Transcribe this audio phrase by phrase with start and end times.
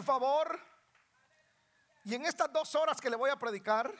[0.00, 0.58] por favor.
[2.04, 3.92] Y en estas dos horas que le voy a predicar,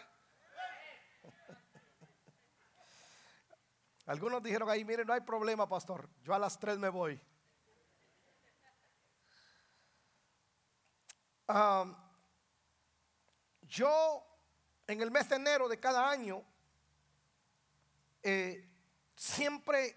[4.07, 6.09] algunos dijeron ahí, mire, no hay problema, pastor.
[6.23, 7.21] Yo a las tres me voy.
[13.63, 14.25] yo
[14.87, 16.45] en el mes de enero de cada año
[18.23, 18.71] eh,
[19.17, 19.97] siempre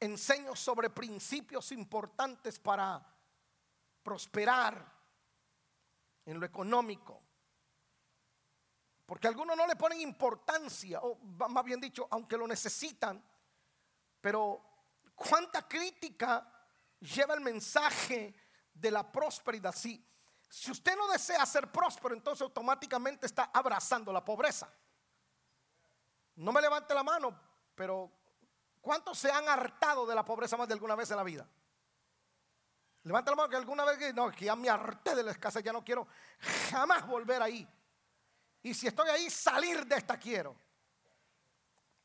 [0.00, 3.06] enseño sobre principios importantes para
[4.02, 4.93] prosperar
[6.26, 7.22] en lo económico.
[9.06, 11.16] Porque algunos no le ponen importancia, o
[11.48, 13.22] más bien dicho, aunque lo necesitan,
[14.20, 14.62] pero
[15.14, 16.50] cuánta crítica
[17.00, 18.34] lleva el mensaje
[18.72, 19.74] de la prosperidad.
[19.74, 20.02] Si,
[20.48, 24.72] si usted no desea ser próspero, entonces automáticamente está abrazando la pobreza.
[26.36, 27.38] No me levante la mano,
[27.74, 28.10] pero
[28.80, 31.46] ¿cuántos se han hartado de la pobreza más de alguna vez en la vida?
[33.04, 35.72] Levanta la mano que alguna vez no, que ya me harté de la escasez, ya
[35.72, 36.06] no quiero
[36.70, 37.68] jamás volver ahí.
[38.62, 40.56] Y si estoy ahí, salir de esta quiero.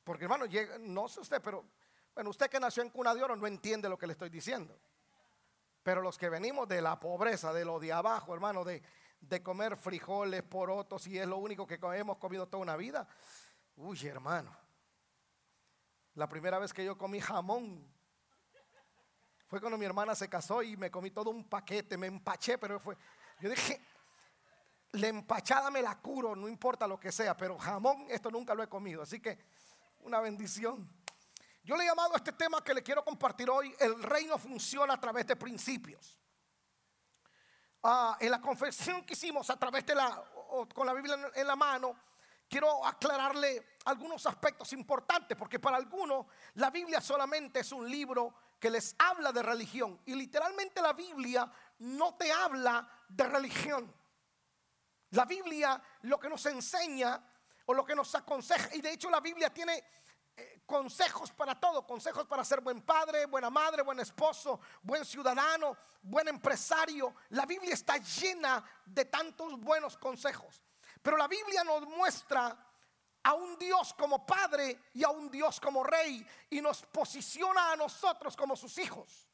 [0.04, 0.46] Porque hermano,
[0.82, 1.66] no sé usted, pero
[2.14, 4.78] bueno, usted que nació en cuna de oro no entiende lo que le estoy diciendo.
[5.84, 8.84] Pero los que venimos de la pobreza, de lo de abajo, hermano, de,
[9.22, 13.08] de comer frijoles, porotos, y es lo único que hemos comido toda una vida.
[13.78, 14.54] Uy, hermano.
[16.16, 17.90] La primera vez que yo comí jamón
[19.50, 22.80] fue cuando mi hermana se casó y me comí todo un paquete, me empaché, pero
[22.80, 22.96] fue.
[23.40, 23.82] Yo dije,
[24.92, 28.62] la empachada me la curo, no importa lo que sea, pero jamón, esto nunca lo
[28.62, 29.02] he comido.
[29.02, 29.40] Así que,
[30.02, 30.88] una bendición.
[31.64, 34.94] Yo le he llamado a este tema que le quiero compartir hoy, el reino funciona
[34.94, 36.20] a través de principios.
[37.82, 40.24] Ah, en la confesión que hicimos a través de la,
[40.76, 41.96] con la Biblia en la mano,
[42.48, 48.70] quiero aclararle algunos aspectos importantes, porque para algunos la Biblia solamente es un libro que
[48.70, 50.00] les habla de religión.
[50.06, 53.94] Y literalmente la Biblia no te habla de religión.
[55.12, 57.24] La Biblia lo que nos enseña
[57.66, 59.84] o lo que nos aconseja, y de hecho la Biblia tiene
[60.36, 65.78] eh, consejos para todo, consejos para ser buen padre, buena madre, buen esposo, buen ciudadano,
[66.02, 67.16] buen empresario.
[67.30, 70.64] La Biblia está llena de tantos buenos consejos.
[71.02, 72.58] Pero la Biblia nos muestra
[73.24, 77.76] a un Dios como Padre y a un Dios como Rey y nos posiciona a
[77.76, 79.28] nosotros como sus hijos.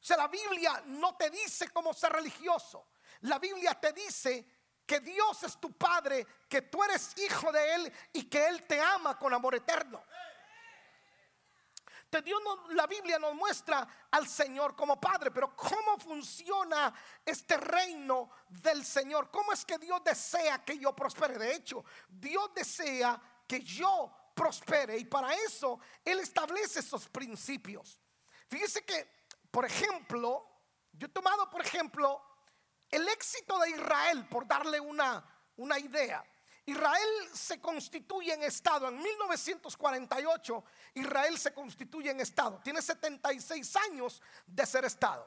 [0.00, 2.86] O sea, la Biblia no te dice cómo ser religioso.
[3.22, 4.46] La Biblia te dice
[4.86, 8.80] que Dios es tu Padre, que tú eres hijo de Él y que Él te
[8.80, 10.02] ama con amor eterno.
[12.22, 16.92] Dios la Biblia nos muestra al Señor como Padre, pero ¿cómo funciona
[17.24, 19.30] este reino del Señor?
[19.30, 21.38] ¿Cómo es que Dios desea que yo prospere?
[21.38, 27.96] De hecho, Dios desea que yo prospere y para eso Él establece esos principios.
[28.48, 30.44] Fíjese que, por ejemplo,
[30.92, 32.20] yo he tomado, por ejemplo,
[32.90, 35.24] el éxito de Israel, por darle una,
[35.56, 36.24] una idea.
[36.66, 38.88] Israel se constituye en Estado.
[38.88, 42.60] En 1948 Israel se constituye en Estado.
[42.62, 45.26] Tiene 76 años de ser Estado.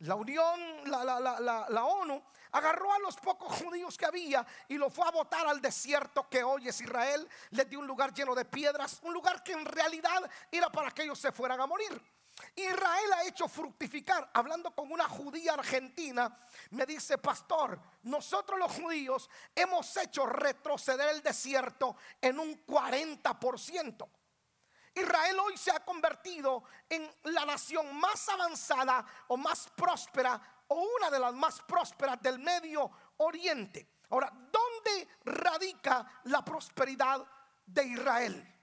[0.00, 5.10] La Unión, la, ONU, agarró a los pocos judíos que había y lo fue a
[5.10, 7.28] votar al desierto que hoy es Israel.
[7.50, 11.02] Les dio un lugar lleno de piedras, un lugar que en realidad era para que
[11.02, 12.02] ellos se fueran a morir.
[12.56, 14.30] Israel ha hecho fructificar.
[14.34, 16.36] Hablando con una judía argentina,
[16.70, 24.08] me dice, pastor, nosotros los judíos hemos hecho retroceder el desierto en un 40%.
[24.94, 31.10] Israel hoy se ha convertido en la nación más avanzada o más próspera o una
[31.10, 33.86] de las más prósperas del Medio Oriente.
[34.10, 37.24] Ahora, ¿dónde radica la prosperidad
[37.64, 38.56] de Israel?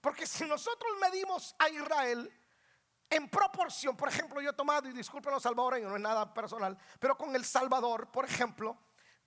[0.00, 2.30] Porque si nosotros medimos a Israel,
[3.12, 6.78] en proporción, por ejemplo, yo he tomado, y disculpen los salvadoreños, no es nada personal,
[6.98, 8.78] pero con El Salvador, por ejemplo,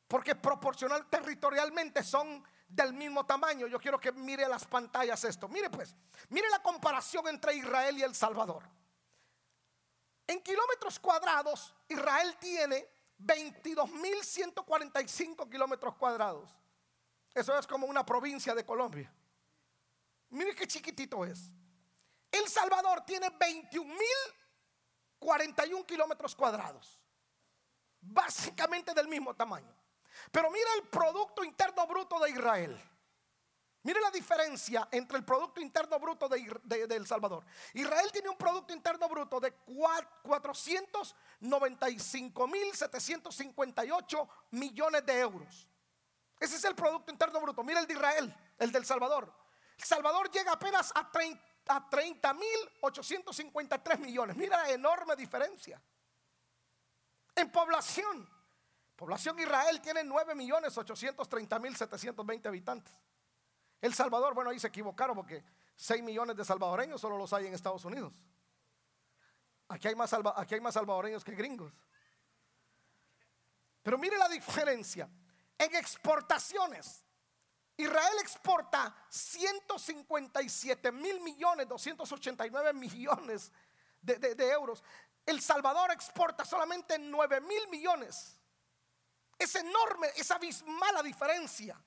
[0.08, 3.68] porque proporcional territorialmente son del mismo tamaño.
[3.68, 5.48] Yo quiero que mire las pantallas esto.
[5.48, 5.94] Mire pues,
[6.30, 8.64] mire la comparación entre Israel y El Salvador.
[10.28, 12.90] En kilómetros cuadrados, Israel tiene
[13.20, 16.50] 22.145 kilómetros cuadrados.
[17.34, 19.14] Eso es como una provincia de Colombia.
[20.30, 21.52] Mire qué chiquitito es.
[22.36, 24.00] El Salvador tiene 21 mil
[25.20, 27.00] 41 kilómetros cuadrados.
[28.02, 29.74] Básicamente del mismo tamaño.
[30.32, 32.78] Pero mira el Producto Interno Bruto de Israel.
[33.84, 36.60] Mire la diferencia entre el Producto Interno Bruto de,
[36.90, 37.46] El Salvador.
[37.74, 45.68] Israel tiene un Producto Interno Bruto de 495 mil 758 millones de euros.
[46.40, 47.64] Ese es el Producto Interno Bruto.
[47.64, 49.32] Mira el de Israel, el del Salvador.
[49.78, 54.36] El Salvador llega apenas a 30 a 30 mil 853 millones.
[54.36, 55.82] Mira la enorme diferencia.
[57.36, 58.30] En población,
[58.96, 62.94] población Israel tiene 9 millones 830 mil 720 habitantes.
[63.82, 65.44] El Salvador, bueno, ahí se equivocaron porque
[65.76, 68.14] 6 millones de salvadoreños solo los hay en Estados Unidos.
[69.68, 71.74] Aquí hay más, aquí hay más salvadoreños que gringos.
[73.84, 75.10] Pero mire la diferencia.
[75.58, 77.05] En exportaciones,
[77.78, 83.52] Israel exporta 157 mil millones, 289 millones
[84.02, 84.84] de, euros.
[85.26, 88.40] El Salvador exporta solamente 9 mil millones.
[89.38, 91.78] Es enorme, es abismal la diferencia.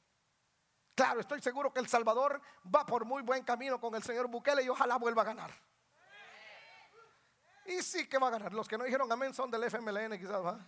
[0.94, 2.40] Claro, estoy seguro que El Salvador
[2.74, 5.50] va por muy buen camino con el señor Bukele y ojalá vuelva a ganar.
[7.64, 8.52] Y sí que va a ganar.
[8.52, 10.58] Los que no dijeron amén son del FMLN quizás, ¿va?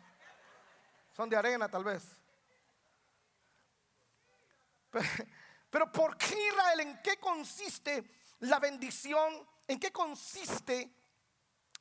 [1.13, 2.21] Son de arena tal vez.
[5.71, 6.81] Pero, ¿por qué Israel?
[6.81, 8.05] ¿En qué consiste
[8.41, 9.49] la bendición?
[9.67, 10.93] ¿En qué consiste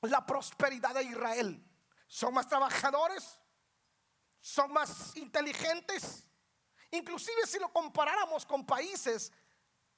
[0.02, 1.64] la prosperidad de Israel?
[2.08, 3.40] ¿Son más trabajadores?
[4.40, 6.26] ¿Son más inteligentes?
[6.92, 9.32] Inclusive si lo comparáramos con países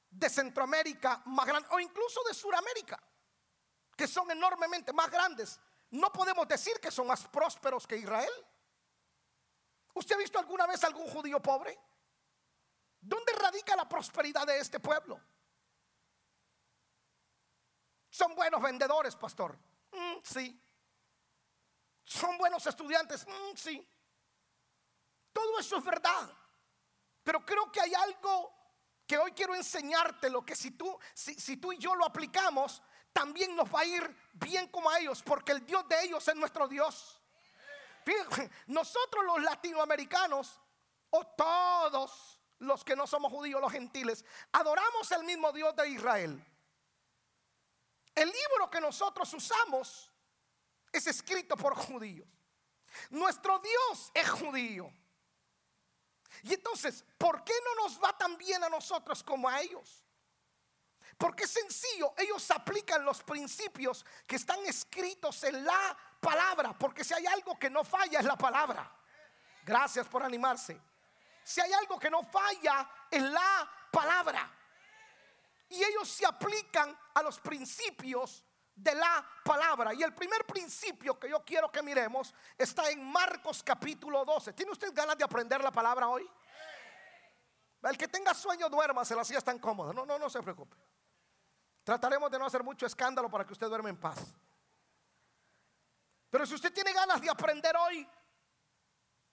[0.10, 3.02] de Centroamérica más grandes o incluso de Sudamérica,
[3.96, 5.60] que son enormemente más grandes,
[5.92, 8.32] no podemos decir que son más prósperos que Israel.
[9.94, 11.78] ¿Usted ha visto alguna vez algún judío pobre?
[13.02, 15.20] ¿Dónde radica la prosperidad de este pueblo?
[18.12, 19.58] Son buenos vendedores, pastor.
[19.92, 20.62] Mm, sí.
[22.04, 23.26] Son buenos estudiantes.
[23.26, 23.88] Mm, sí.
[25.34, 26.32] Todo eso es verdad.
[27.24, 28.54] Pero creo que hay algo
[29.08, 32.82] que hoy quiero enseñarte, lo que si tú, si, tú y yo lo aplicamos,
[33.12, 36.36] también nos va a ir bien como a ellos, porque el Dios de ellos es
[36.36, 37.22] nuestro Dios.
[38.68, 40.60] nosotros los latinoamericanos,
[41.10, 46.46] o todos los que no somos judíos, los gentiles, adoramos el mismo Dios de Israel.
[48.14, 50.12] El libro que nosotros usamos
[50.92, 52.28] es escrito por judíos.
[53.10, 54.94] Nuestro Dios es judío.
[56.44, 60.04] Y entonces, ¿por qué no nos va tan bien a nosotros como a ellos?
[61.18, 67.14] Porque es sencillo, ellos aplican los principios que están escritos en la palabra, porque si
[67.14, 68.92] hay algo que no falla es la palabra.
[69.66, 70.80] Gracias por animarse.
[71.44, 74.52] Si hay algo que no falla es la palabra.
[75.70, 78.44] Y ellos se aplican a los principios
[78.76, 79.94] de la palabra.
[79.94, 84.54] Y el primer principio que yo quiero que miremos está en Marcos capítulo 12.
[84.54, 86.30] ¿Tiene usted ganas de aprender la palabra hoy?
[87.84, 89.94] El que tenga sueño duerma, se la hacía tan cómoda.
[89.94, 90.78] No, no, no se preocupe.
[91.84, 94.36] Trataremos de no hacer mucho escándalo para que usted duerma en paz.
[96.30, 98.08] Pero si usted tiene ganas de aprender hoy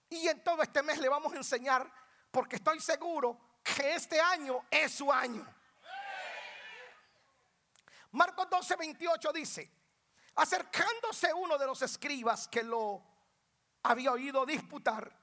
[0.09, 1.89] y en todo este mes le vamos a enseñar,
[2.31, 5.45] porque estoy seguro que este año es su año.
[8.11, 9.71] Marcos 12, 28 dice,
[10.35, 13.03] acercándose uno de los escribas que lo
[13.83, 15.15] había oído disputar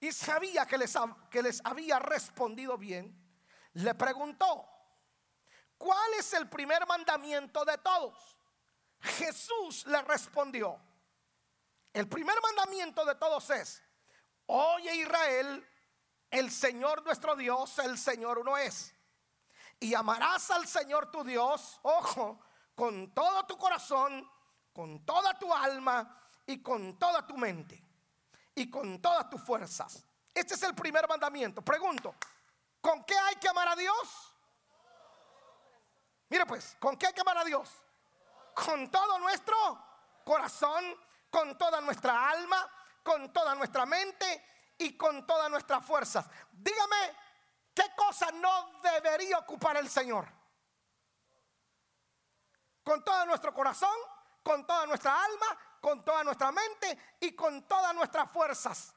[0.00, 0.94] y sabía que les,
[1.30, 3.14] que les había respondido bien,
[3.74, 4.68] le preguntó,
[5.78, 8.36] ¿cuál es el primer mandamiento de todos?
[9.00, 10.78] Jesús le respondió,
[11.92, 13.82] el primer mandamiento de todos es,
[14.46, 15.66] oye Israel,
[16.30, 18.94] el Señor nuestro Dios, el Señor uno es.
[19.78, 22.40] Y amarás al Señor tu Dios, ojo,
[22.74, 24.28] con todo tu corazón,
[24.72, 27.82] con toda tu alma y con toda tu mente
[28.54, 30.04] y con todas tus fuerzas.
[30.34, 31.62] Este es el primer mandamiento.
[31.62, 32.14] Pregunto,
[32.80, 34.34] ¿con qué hay que amar a Dios?
[36.28, 37.70] Mire pues, ¿con qué hay que amar a Dios?
[38.54, 39.56] Con todo nuestro
[40.24, 40.84] corazón,
[41.30, 42.68] con toda nuestra alma,
[43.02, 44.44] con toda nuestra mente
[44.78, 46.26] y con todas nuestras fuerzas.
[46.52, 47.26] Dígame
[47.76, 50.26] ¿Qué cosa no debería ocupar el Señor?
[52.82, 53.94] Con todo nuestro corazón,
[54.42, 58.94] con toda nuestra alma, con toda nuestra mente y con todas nuestras fuerzas.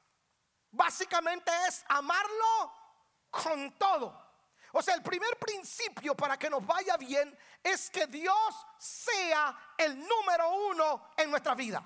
[0.72, 2.74] Básicamente es amarlo
[3.30, 4.30] con todo.
[4.72, 10.00] O sea, el primer principio para que nos vaya bien es que Dios sea el
[10.00, 11.84] número uno en nuestra vida.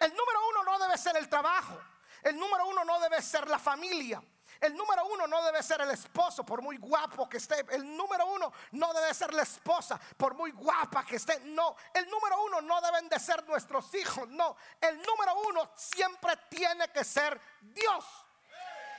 [0.00, 1.80] El número uno no debe ser el trabajo.
[2.22, 4.22] El número uno no debe ser la familia.
[4.60, 7.66] El número uno no debe ser el esposo, por muy guapo que esté.
[7.70, 11.40] El número uno no debe ser la esposa, por muy guapa que esté.
[11.40, 14.28] No, el número uno no deben de ser nuestros hijos.
[14.28, 18.04] No, el número uno siempre tiene que ser Dios.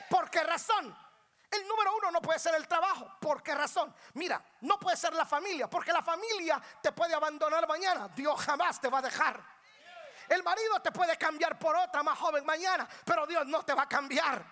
[0.10, 0.94] ¿Por qué razón?
[1.50, 3.10] El número uno no puede ser el trabajo.
[3.22, 3.96] ¿Por qué razón?
[4.16, 8.10] Mira, no puede ser la familia, porque la familia te puede abandonar mañana.
[8.10, 9.42] Dios jamás te va a dejar.
[10.30, 13.84] El marido te puede cambiar por otra más joven mañana, pero Dios no te va
[13.84, 14.44] a cambiar.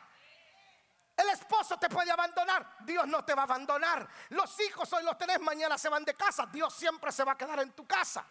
[1.16, 4.08] El esposo te puede abandonar, Dios no te va a abandonar.
[4.30, 7.38] Los hijos hoy los tenés, mañana se van de casa, Dios siempre se va a
[7.38, 8.25] quedar en tu casa.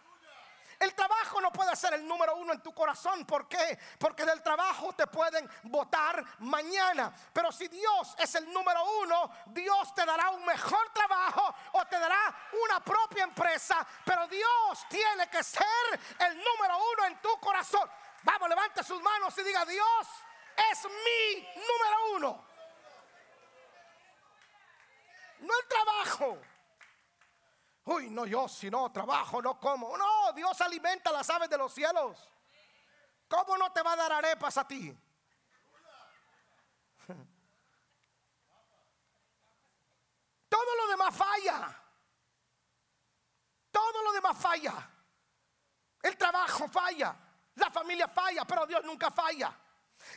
[0.81, 3.23] El trabajo no puede ser el número uno en tu corazón.
[3.23, 3.77] ¿Por qué?
[3.99, 7.13] Porque del trabajo te pueden votar mañana.
[7.31, 11.99] Pero si Dios es el número uno, Dios te dará un mejor trabajo o te
[11.99, 12.35] dará
[12.65, 13.85] una propia empresa.
[14.03, 15.63] Pero Dios tiene que ser
[16.17, 17.87] el número uno en tu corazón.
[18.23, 20.07] Vamos, levante sus manos y diga, Dios
[20.71, 22.45] es mi número uno.
[25.41, 26.50] No el trabajo.
[27.85, 29.97] Uy, no, yo si no trabajo, no como.
[29.97, 32.29] No, Dios alimenta las aves de los cielos.
[33.27, 34.95] ¿Cómo no te va a dar arepas a ti?
[40.49, 41.81] Todo lo demás falla.
[43.71, 44.89] Todo lo demás falla.
[46.03, 47.15] El trabajo falla.
[47.55, 49.57] La familia falla, pero Dios nunca falla.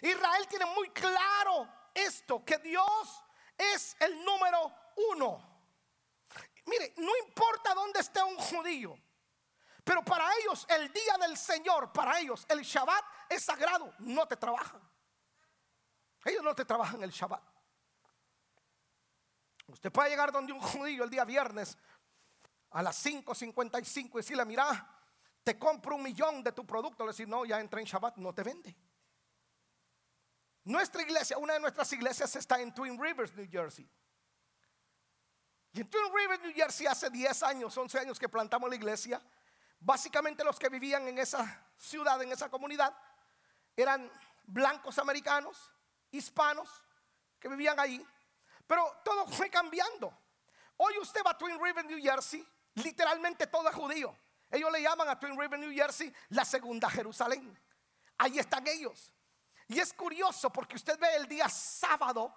[0.02, 3.23] Israel tiene muy claro esto, que Dios
[3.56, 4.73] es el número
[5.12, 5.53] uno.
[6.66, 8.99] Mire, no importa dónde esté un judío,
[9.85, 14.37] pero para ellos el día del Señor, para ellos el Shabbat es sagrado, no te
[14.37, 14.80] trabajan.
[16.25, 17.42] Ellos no te trabajan el Shabbat.
[19.66, 21.76] Usted puede llegar donde un judío el día viernes
[22.71, 24.90] a las 5.55 y decirle, mira,
[25.42, 27.04] te compro un millón de tu producto.
[27.04, 28.76] Le decir, no, ya entra en Shabbat, no te vende.
[30.64, 33.88] Nuestra iglesia, una de nuestras iglesias está en Twin Rivers, New Jersey.
[35.75, 39.21] Y en Twin Rivers, New Jersey, hace 10 años, 11 años que plantamos la iglesia,
[39.81, 42.97] básicamente los que vivían en esa ciudad, en esa comunidad,
[43.76, 44.09] eran
[44.45, 45.71] blancos americanos,
[46.12, 46.69] hispanos,
[47.40, 48.07] que vivían ahí.
[48.69, 50.16] Pero todo fue cambiando.
[50.76, 54.16] Hoy usted va a Twin River, New Jersey, literalmente todo es judío.
[54.52, 57.59] Ellos le llaman a Twin River, New Jersey, la segunda Jerusalén.
[58.19, 59.12] Ahí están ellos.
[59.66, 62.33] Y es curioso porque usted ve el día sábado,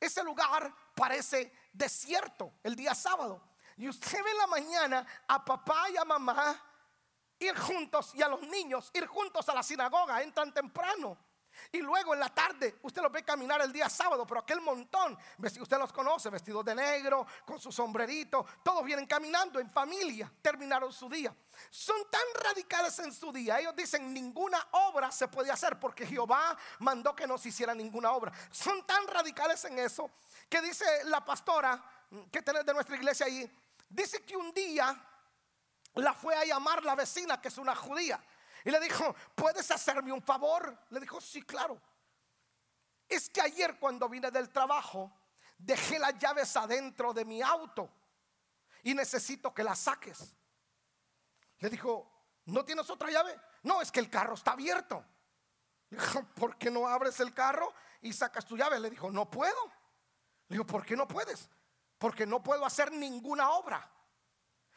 [0.00, 3.42] ese lugar parece desierto el día sábado.
[3.76, 6.60] Y usted ve en la mañana a papá y a mamá
[7.38, 11.16] ir juntos y a los niños ir juntos a la sinagoga, entran temprano.
[11.72, 15.16] Y luego en la tarde usted los ve caminar el día sábado, pero aquel montón,
[15.38, 20.92] usted los conoce, vestidos de negro, con su sombrerito, todos vienen caminando en familia, terminaron
[20.92, 21.34] su día.
[21.70, 26.56] Son tan radicales en su día, ellos dicen ninguna obra se puede hacer porque Jehová
[26.80, 28.32] mandó que no se hiciera ninguna obra.
[28.50, 30.10] Son tan radicales en eso
[30.48, 31.82] que dice la pastora
[32.30, 33.48] que tenés de nuestra iglesia ahí,
[33.88, 35.00] dice que un día
[35.94, 38.20] la fue a llamar la vecina, que es una judía.
[38.64, 40.76] Y le dijo, ¿puedes hacerme un favor?
[40.90, 41.80] Le dijo, sí, claro.
[43.08, 45.12] Es que ayer cuando vine del trabajo,
[45.58, 47.90] dejé las llaves adentro de mi auto
[48.82, 50.34] y necesito que las saques.
[51.58, 52.10] Le dijo,
[52.46, 53.38] ¿no tienes otra llave?
[53.62, 55.04] No, es que el carro está abierto.
[55.90, 58.78] Le dijo, ¿por qué no abres el carro y sacas tu llave?
[58.78, 59.66] Le dijo, no puedo.
[60.48, 61.48] Le dijo, ¿por qué no puedes?
[61.98, 63.90] Porque no puedo hacer ninguna obra.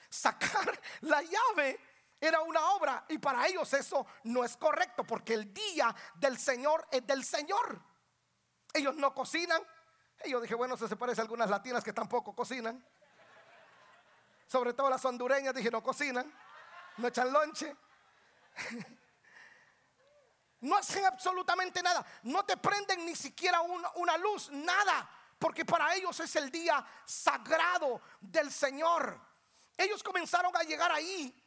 [0.09, 1.79] Sacar la llave
[2.24, 6.88] era una obra y para ellos eso no es correcto porque el día del Señor
[6.89, 7.82] es del Señor.
[8.74, 9.62] Ellos no cocinan.
[10.24, 12.82] Y yo dije, bueno, eso se parece a algunas latinas que tampoco cocinan.
[14.48, 16.34] Sobre todo las hondureñas, dije, no cocinan,
[16.98, 17.75] no echan lonche.
[20.62, 22.06] No hacen absolutamente nada.
[22.22, 25.10] No te prenden ni siquiera una, una luz, nada.
[25.38, 29.20] Porque para ellos es el día sagrado del Señor.
[29.75, 31.42] Ellos comenzaron a llegar ahí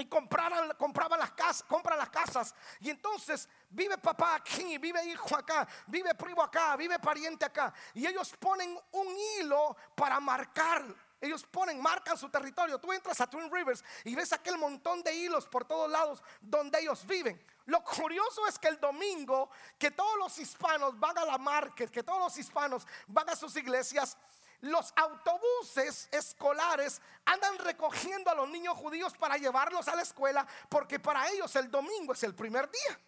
[0.00, 2.54] y compraban, compraban las casas, compran las casas.
[2.80, 7.72] Y entonces vive papá aquí, vive hijo acá, vive primo acá, vive pariente acá.
[7.94, 10.84] Y ellos ponen un hilo para marcar.
[11.18, 12.78] Ellos ponen, marcan su territorio.
[12.78, 16.78] Tú entras a Twin Rivers y ves aquel montón de hilos por todos lados donde
[16.80, 17.42] ellos viven.
[17.64, 22.02] Lo curioso es que el domingo, que todos los hispanos van a la market, que
[22.02, 24.16] todos los hispanos van a sus iglesias,
[24.60, 30.98] los autobuses escolares andan recogiendo a los niños judíos para llevarlos a la escuela porque
[30.98, 33.00] para ellos el domingo es el primer día.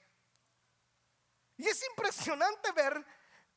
[1.56, 3.04] Y es impresionante ver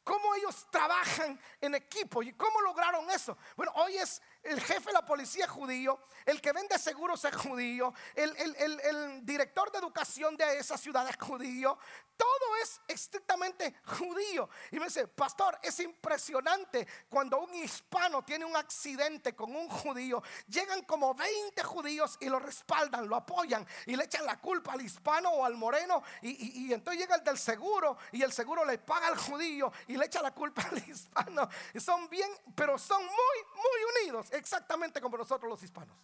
[0.04, 3.38] cómo ellos trabajan en equipo y cómo lograron eso.
[3.56, 7.94] Bueno, hoy es el jefe de la policía judío, el que vende seguros es judío,
[8.16, 11.78] el, el, director de educación de esa ciudad es judío,
[12.18, 14.50] todo es estrictamente judío.
[14.72, 20.22] Y me dice, pastor, es impresionante cuando un hispano tiene un accidente con un judío,
[20.48, 24.82] llegan como 20 judíos y lo respaldan, lo apoyan y le echan la culpa al
[24.82, 28.78] hispano o al moreno y, y entonces llega el del seguro y el seguro le
[28.78, 31.48] paga al judío y le echa la culpa al hispano.
[31.74, 35.98] Y son bien, pero son muy, muy unidos exactamente como nosotros los hispanos.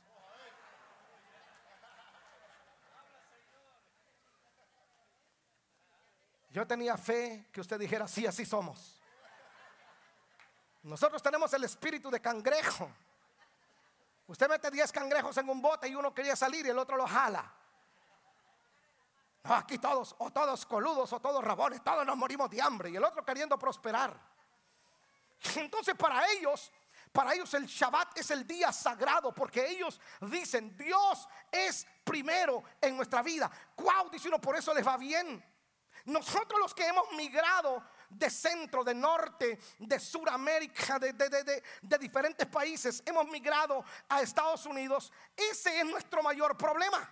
[6.49, 8.99] Yo tenía fe que usted dijera, sí, así somos.
[10.81, 12.89] Nosotros tenemos el espíritu de cangrejo.
[14.25, 17.05] Usted mete 10 cangrejos en un bote y uno quería salir y el otro lo
[17.05, 17.53] jala.
[19.43, 22.89] aquí todos, o todos coludos, o todos rabones, todos nos morimos de hambre.
[22.89, 24.19] Y el otro queriendo prosperar.
[25.57, 26.71] Entonces para ellos,
[27.17, 32.95] para ellos el Shabbat es el día sagrado porque ellos dicen, Dios es primero en
[32.95, 33.49] nuestra vida.
[33.73, 35.43] Cuau, dice uno, por eso les va bien.
[36.05, 43.01] Nosotros los que hemos migrado de centro, de norte, de Suramérica, de, de, diferentes países,
[43.03, 47.11] hemos migrado a Estados Unidos, ese es nuestro mayor problema.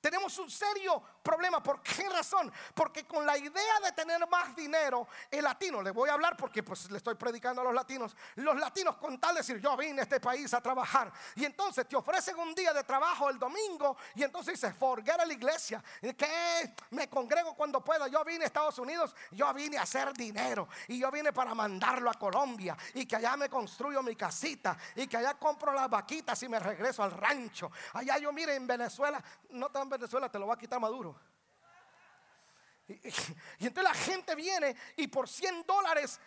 [0.00, 1.62] Tenemos un serio problema.
[1.62, 2.52] ¿Por qué razón?
[2.74, 6.62] Porque con la idea de tener más dinero, el latino, le voy a hablar porque
[6.62, 10.00] pues le estoy predicando a los latinos, los latinos con tal de decir, yo vine
[10.00, 11.10] a este país a trabajar.
[11.34, 15.26] Y entonces te ofrecen un día de trabajo el domingo y entonces dices, forget a
[15.26, 18.06] la iglesia, que me congrego cuando pueda.
[18.08, 22.10] Yo vine a Estados Unidos, yo vine a hacer dinero y yo vine para mandarlo
[22.10, 26.42] a Colombia y que allá me construyo mi casita y que allá compro las vaquitas
[26.42, 27.70] y me regreso al rancho.
[27.94, 31.13] Allá yo mire en Venezuela, no tan Venezuela te lo va a quitar Maduro.
[33.58, 36.20] Y, entonces la gente viene y por 100 dólares,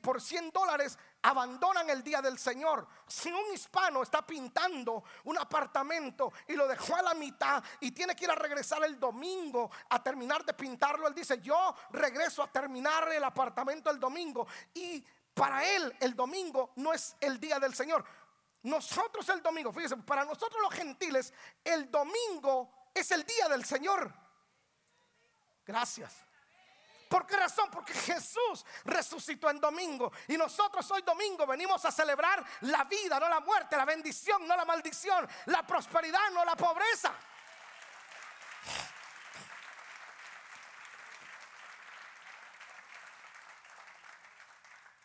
[0.00, 2.86] por 100 dólares abandonan el día del Señor.
[3.06, 8.16] Si un hispano está pintando un apartamento y lo dejó a la mitad y tiene
[8.16, 12.50] que ir a regresar el domingo a terminar de pintarlo, él dice, yo regreso a
[12.50, 14.46] terminar el apartamento el domingo.
[14.74, 15.04] Y
[15.34, 18.04] para él el domingo no es el día del Señor.
[18.64, 21.32] Nosotros el domingo, fíjense, para nosotros los gentiles,
[21.64, 24.21] el domingo es el día del Señor.
[25.64, 26.12] Gracias.
[27.08, 27.68] ¿Por qué razón?
[27.70, 33.28] Porque Jesús resucitó en domingo y nosotros hoy domingo venimos a celebrar la vida, no
[33.28, 37.14] la muerte, la bendición, no la maldición, la prosperidad, no la pobreza.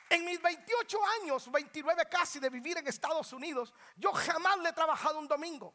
[0.09, 4.73] En mis 28 años, 29 casi de vivir en Estados Unidos, yo jamás le he
[4.73, 5.73] trabajado un domingo.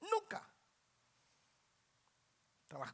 [0.00, 0.42] Nunca.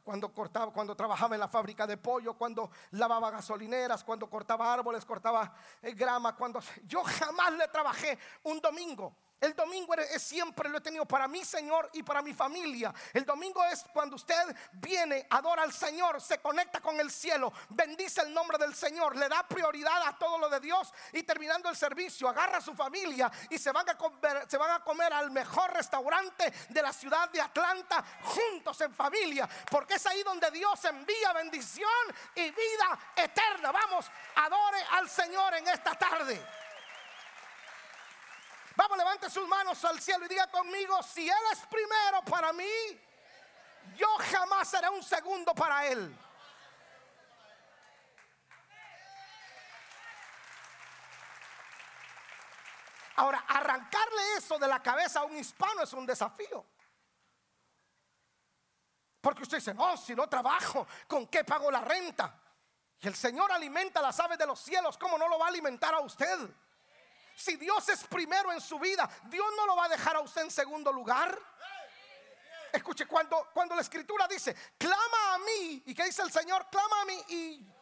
[0.03, 5.05] Cuando cortaba, cuando trabajaba en la fábrica de pollo, cuando lavaba gasolineras, cuando cortaba árboles,
[5.05, 9.15] cortaba eh, grama, cuando yo jamás le trabajé un domingo.
[9.39, 12.91] El domingo es siempre lo he tenido para mi Señor y para mi familia.
[13.13, 18.21] El domingo es cuando usted viene, adora al Señor, se conecta con el cielo, bendice
[18.21, 21.75] el nombre del Señor, le da prioridad a todo lo de Dios y terminando el
[21.75, 25.29] servicio agarra a su familia y se van a comer, se van a comer al
[25.29, 30.83] mejor restaurante de la ciudad de Atlanta juntos en familia, porque es ahí donde Dios
[30.85, 31.87] envía bendición
[32.33, 33.71] y vida eterna.
[33.71, 36.43] Vamos, adore al Señor en esta tarde.
[38.77, 42.69] Vamos, levante sus manos al cielo y diga conmigo, si Él es primero para mí,
[43.97, 46.15] yo jamás seré un segundo para Él.
[53.15, 56.63] Ahora, arrancarle eso de la cabeza a un hispano es un desafío.
[59.19, 62.39] Porque usted dice, no, si no trabajo, ¿con qué pago la renta?
[62.99, 65.95] Y el Señor alimenta las aves de los cielos, ¿cómo no lo va a alimentar
[65.95, 66.47] a usted?
[67.37, 70.41] Si Dios es primero en su vida, Dios no lo va a dejar a usted
[70.41, 71.39] en segundo lugar.
[72.73, 76.67] Escuche, cuando, cuando la escritura dice, clama a mí, ¿y qué dice el Señor?
[76.71, 77.73] Clama a mí y...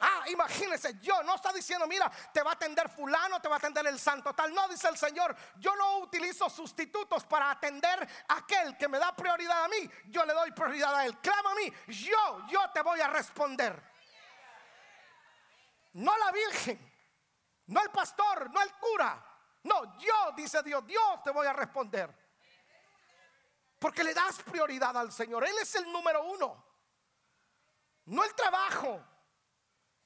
[0.00, 3.58] Ah, imagínese, yo no está diciendo, mira, te va a atender fulano, te va a
[3.58, 4.54] atender el santo tal.
[4.54, 9.14] No, dice el Señor, yo no utilizo sustitutos para atender a aquel que me da
[9.14, 9.90] prioridad a mí.
[10.06, 11.18] Yo le doy prioridad a él.
[11.18, 13.82] Clama a mí, yo, yo te voy a responder.
[15.94, 16.90] No la Virgen.
[17.70, 19.24] No el pastor, no el cura.
[19.62, 22.12] No, yo, dice Dios, Dios te voy a responder.
[23.78, 25.46] Porque le das prioridad al Señor.
[25.46, 26.64] Él es el número uno.
[28.06, 29.00] No el trabajo.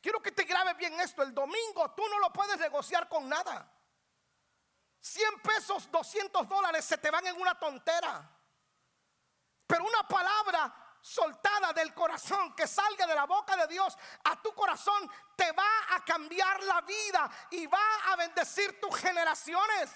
[0.00, 1.22] Quiero que te grabe bien esto.
[1.22, 3.70] El domingo tú no lo puedes negociar con nada.
[5.00, 8.30] 100 pesos, 200 dólares se te van en una tontera.
[9.66, 14.54] Pero una palabra soltada del corazón que salga de la boca de Dios a tu
[14.54, 19.90] corazón te va a cambiar la vida y va a bendecir tus generaciones.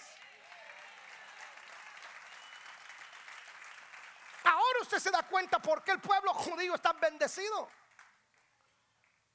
[4.44, 7.70] Ahora usted se da cuenta por qué el pueblo judío está bendecido.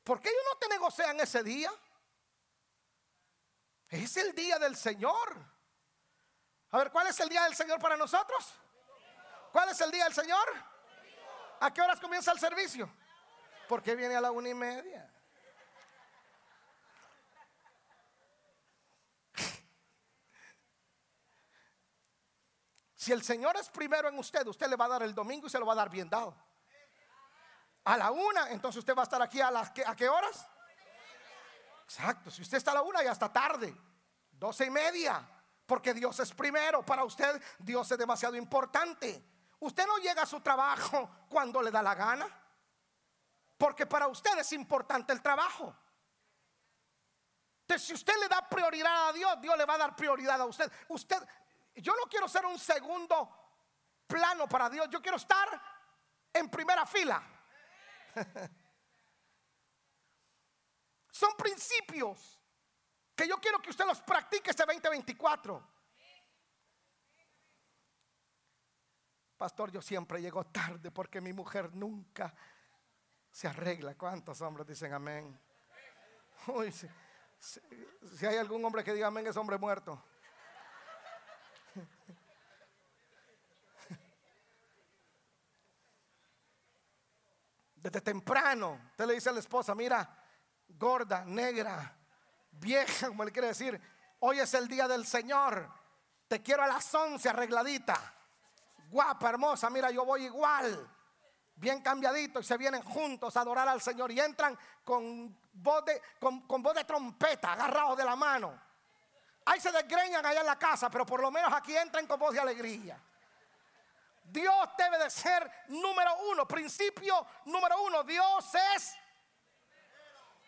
[0.04, 1.72] Porque ellos no te negocian ese día.
[3.90, 5.44] Es el día del Señor.
[6.70, 8.54] A ver, ¿cuál es el día del Señor para nosotros?
[9.52, 10.73] ¿Cuál es el día del Señor?
[11.64, 12.92] ¿A qué horas comienza el servicio?
[13.70, 15.10] Porque viene a la una y media.
[22.94, 25.50] Si el Señor es primero en usted, usted le va a dar el domingo y
[25.50, 26.36] se lo va a dar bien dado.
[27.86, 30.46] A la una, entonces usted va a estar aquí a las qué horas?
[31.86, 33.74] Exacto, si usted está a la una y hasta tarde,
[34.34, 35.26] doce y media,
[35.66, 36.86] porque Dios es primero.
[36.86, 39.33] Para usted, Dios es demasiado importante.
[39.64, 42.28] Usted no llega a su trabajo cuando le da la gana.
[43.58, 45.74] Porque para usted es importante el trabajo.
[47.62, 50.46] Entonces, si usted le da prioridad a Dios, Dios le va a dar prioridad a
[50.46, 50.70] usted.
[50.90, 51.18] Usted,
[51.76, 53.30] yo no quiero ser un segundo
[54.06, 54.90] plano para Dios.
[54.90, 55.48] Yo quiero estar
[56.34, 57.24] en primera fila.
[61.10, 62.38] Son principios
[63.16, 65.73] que yo quiero que usted los practique este 2024.
[69.44, 72.34] Pastor, yo siempre llego tarde porque mi mujer nunca
[73.30, 73.94] se arregla.
[73.96, 75.38] ¿Cuántos hombres dicen amén?
[76.48, 76.88] Uy, si,
[77.38, 80.02] si hay algún hombre que diga amén, es hombre muerto.
[87.76, 90.26] Desde temprano, usted le dice a la esposa, mira,
[90.70, 91.94] gorda, negra,
[92.50, 93.78] vieja, como le quiere decir,
[94.20, 95.70] hoy es el día del Señor,
[96.30, 98.22] te quiero a las once arregladita,
[98.94, 100.88] guapa, hermosa, mira, yo voy igual,
[101.56, 106.00] bien cambiadito, y se vienen juntos a adorar al Señor y entran con voz de,
[106.20, 108.62] con, voz de trompeta, agarrados de la mano.
[109.46, 112.34] Ahí se desgreñan allá en la casa, pero por lo menos aquí entran con voz
[112.34, 113.02] de alegría.
[114.26, 118.04] Dios debe de ser número uno, principio número uno.
[118.04, 118.96] Dios es.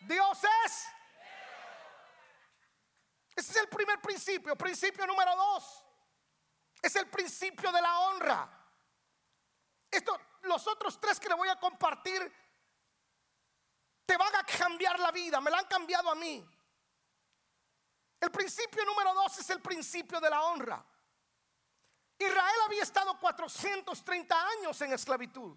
[0.00, 0.86] Dios es.
[3.36, 4.56] Ese es el primer principio.
[4.56, 5.85] Principio número dos.
[6.86, 8.48] Es el principio de la honra.
[9.90, 12.32] Esto, los otros tres que le voy a compartir,
[14.06, 15.40] te van a cambiar la vida.
[15.40, 16.48] Me la han cambiado a mí.
[18.20, 20.86] El principio número dos es el principio de la honra.
[22.20, 25.56] Israel había estado 430 años en esclavitud.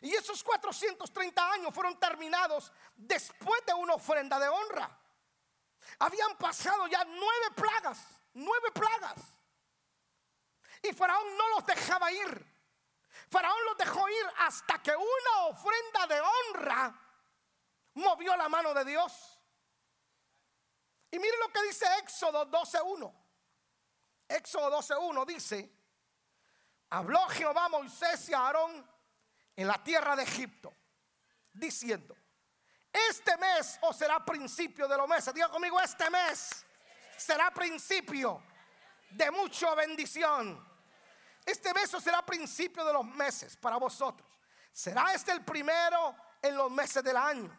[0.00, 4.90] Y esos 430 años fueron terminados después de una ofrenda de honra.
[6.00, 9.36] Habían pasado ya nueve plagas, nueve plagas.
[10.82, 12.52] Y Faraón no los dejaba ir.
[13.30, 17.02] Faraón los dejó ir hasta que una ofrenda de honra
[17.94, 19.38] movió la mano de Dios.
[21.10, 23.14] Y mire lo que dice Éxodo 12.1.
[24.28, 25.70] Éxodo 12.1 dice,
[26.90, 28.90] habló Jehová a Moisés y a Aarón
[29.54, 30.74] en la tierra de Egipto,
[31.52, 32.16] diciendo,
[32.90, 35.32] este mes o será principio de los meses.
[35.32, 36.64] Diga conmigo, este mes
[37.16, 38.42] será principio
[39.10, 40.71] de mucha bendición.
[41.44, 44.28] Este mes o será principio de los meses para vosotros.
[44.72, 47.56] Será este el primero en los meses del año.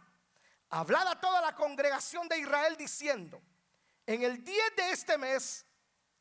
[0.69, 3.41] Hablad a toda la congregación de Israel diciendo,
[4.05, 5.65] en el día de este mes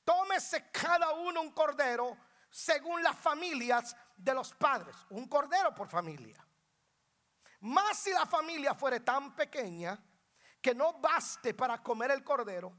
[0.04, 2.16] tómese cada uno un cordero
[2.50, 6.46] según las familias de los padres, un cordero por familia.
[7.60, 9.98] Más si la familia fuere tan pequeña
[10.60, 12.76] que no baste para comer el cordero,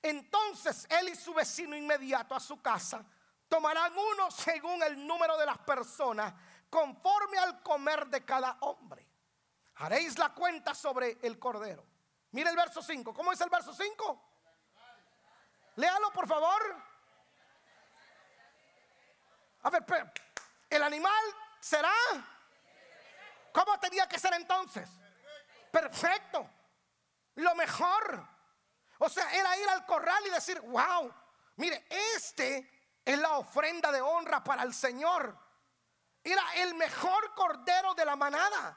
[0.00, 3.04] entonces él y su vecino inmediato a su casa
[3.48, 6.32] tomarán uno según el número de las personas,
[6.68, 9.06] conforme al comer de cada hombre.
[9.76, 11.84] Haréis la cuenta sobre el cordero.
[12.32, 13.14] Mire el verso 5.
[13.14, 14.32] ¿Cómo es el verso 5?
[15.76, 16.76] Léalo, por favor.
[19.62, 19.84] A ver,
[20.70, 21.24] el animal
[21.60, 21.92] será.
[23.52, 24.88] ¿Cómo tenía que ser entonces?
[25.70, 26.48] Perfecto.
[27.36, 28.26] Lo mejor.
[28.98, 31.12] O sea, era ir al corral y decir, wow,
[31.56, 32.75] mire, este
[33.06, 35.38] es la ofrenda de honra para el Señor.
[36.24, 38.76] Era el mejor cordero de la manada.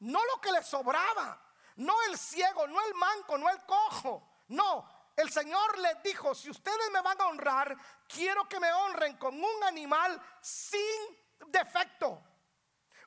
[0.00, 1.38] No lo que le sobraba.
[1.76, 4.44] No el ciego, no el manco, no el cojo.
[4.48, 7.76] No, el Señor les dijo, si ustedes me van a honrar,
[8.08, 10.80] quiero que me honren con un animal sin
[11.48, 12.22] defecto.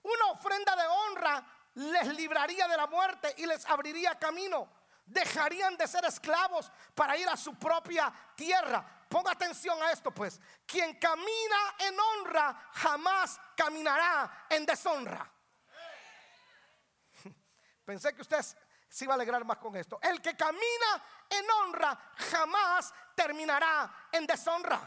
[0.03, 4.69] Una ofrenda de honra les libraría de la muerte y les abriría camino.
[5.03, 8.85] Dejarían de ser esclavos para ir a su propia tierra.
[9.11, 10.39] Ponga atención a esto pues.
[10.65, 15.29] Quien camina en honra jamás caminará en deshonra.
[17.85, 18.55] Pensé que ustedes
[18.87, 19.99] se iba a alegrar más con esto.
[20.01, 24.79] El que camina en honra jamás terminará en deshonra.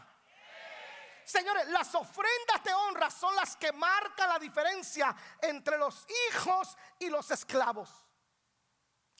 [1.23, 7.09] Señores, las ofrendas de honra son las que marcan la diferencia entre los hijos y
[7.11, 8.03] los esclavos.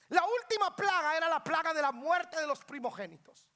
[0.07, 3.47] La última plaga era la plaga de la muerte de los primogénitos.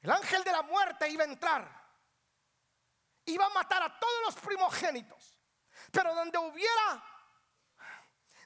[0.00, 1.90] El ángel de la muerte iba a entrar,
[3.24, 5.38] iba a matar a todos los primogénitos,
[5.90, 7.12] pero donde hubiera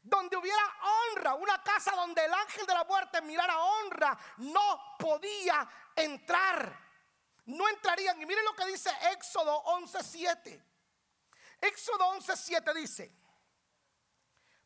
[0.02, 5.68] donde hubiera honra, una casa donde el ángel de la muerte mirara honra, no podía
[5.94, 6.88] entrar.
[7.46, 8.20] No entrarían.
[8.20, 10.64] Y miren lo que dice Éxodo 11:7.
[11.60, 13.14] Éxodo 11:7 dice: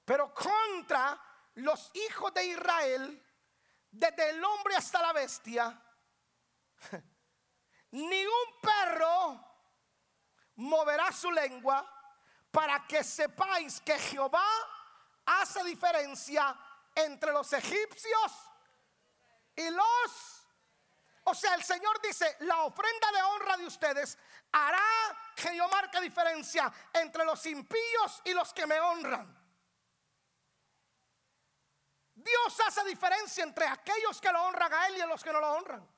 [0.05, 1.21] Pero contra
[1.55, 3.27] los hijos de Israel,
[3.91, 5.81] desde el hombre hasta la bestia,
[7.91, 9.55] ni un perro
[10.57, 11.91] moverá su lengua
[12.51, 14.47] para que sepáis que Jehová
[15.27, 16.57] hace diferencia
[16.95, 18.33] entre los egipcios
[19.57, 20.41] y los...
[21.25, 24.19] O sea, el Señor dice, la ofrenda de honra de ustedes
[24.53, 29.45] hará que yo marque diferencia entre los impíos y los que me honran.
[32.15, 35.53] Dios hace diferencia entre aquellos que lo honran a Él y los que no lo
[35.55, 35.94] honran.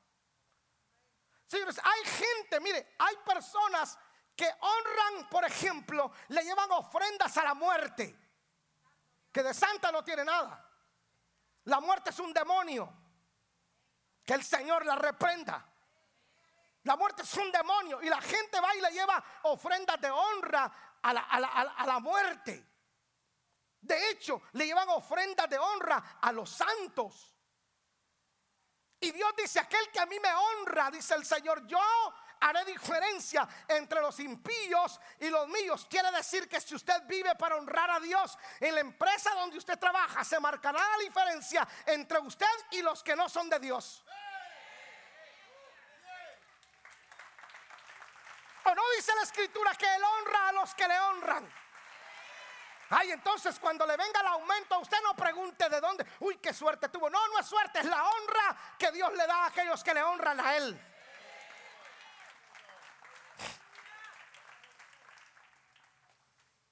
[1.46, 3.98] Señores, hay gente, mire, hay personas
[4.34, 8.18] que honran, por ejemplo, le llevan ofrendas a la muerte,
[9.32, 10.62] que de santa no tiene nada.
[11.64, 12.92] La muerte es un demonio,
[14.24, 15.64] que el Señor la reprenda.
[16.82, 20.98] La muerte es un demonio y la gente va y le lleva ofrendas de honra
[21.02, 22.64] a la, a la muerte.
[23.80, 27.35] De hecho, le llevan ofrendas de honra a los santos.
[29.00, 31.78] Y Dios dice, aquel que a mí me honra, dice el Señor, yo
[32.40, 35.86] haré diferencia entre los impíos y los míos.
[35.88, 39.78] Quiere decir que si usted vive para honrar a Dios en la empresa donde usted
[39.78, 44.02] trabaja, se marcará la diferencia entre usted y los que no son de Dios.
[48.64, 51.65] ¿O no dice la escritura que Él honra a los que le honran?
[52.90, 56.06] Ay, entonces cuando le venga el aumento, usted no pregunte de dónde.
[56.20, 57.10] Uy, qué suerte tuvo.
[57.10, 60.02] No, no es suerte, es la honra que Dios le da a aquellos que le
[60.02, 60.80] honran a Él.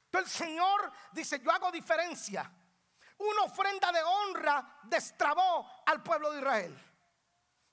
[0.07, 2.48] Entonces el Señor dice, yo hago diferencia.
[3.18, 6.90] Una ofrenda de honra destrabó al pueblo de Israel.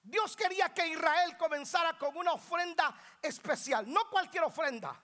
[0.02, 5.00] Dios quería que Israel comenzara con una ofrenda especial, no cualquier ofrenda.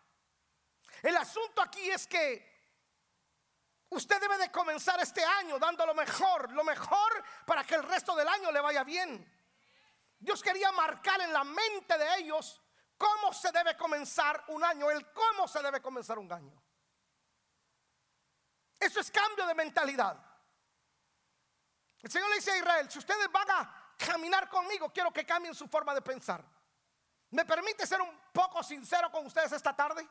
[1.03, 2.56] El asunto aquí es que
[3.89, 8.15] Usted debe de comenzar este año dando lo mejor, lo mejor para que el resto
[8.15, 9.33] del año le vaya bien.
[10.19, 12.61] Dios quería marcar en la mente de ellos
[12.97, 16.61] cómo se debe comenzar un año, el cómo se debe comenzar un año.
[18.79, 20.17] Eso es cambio de mentalidad.
[22.01, 25.55] El Señor le dice a Israel, si ustedes van a caminar conmigo, quiero que cambien
[25.55, 26.43] su forma de pensar.
[27.31, 30.07] ¿Me permite ser un poco sincero con ustedes esta tarde?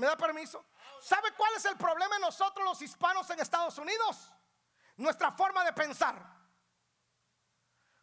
[0.00, 0.64] ¿Me da permiso?
[1.02, 4.32] ¿Sabe cuál es el problema de nosotros los hispanos en Estados Unidos?
[4.96, 6.16] Nuestra forma de pensar.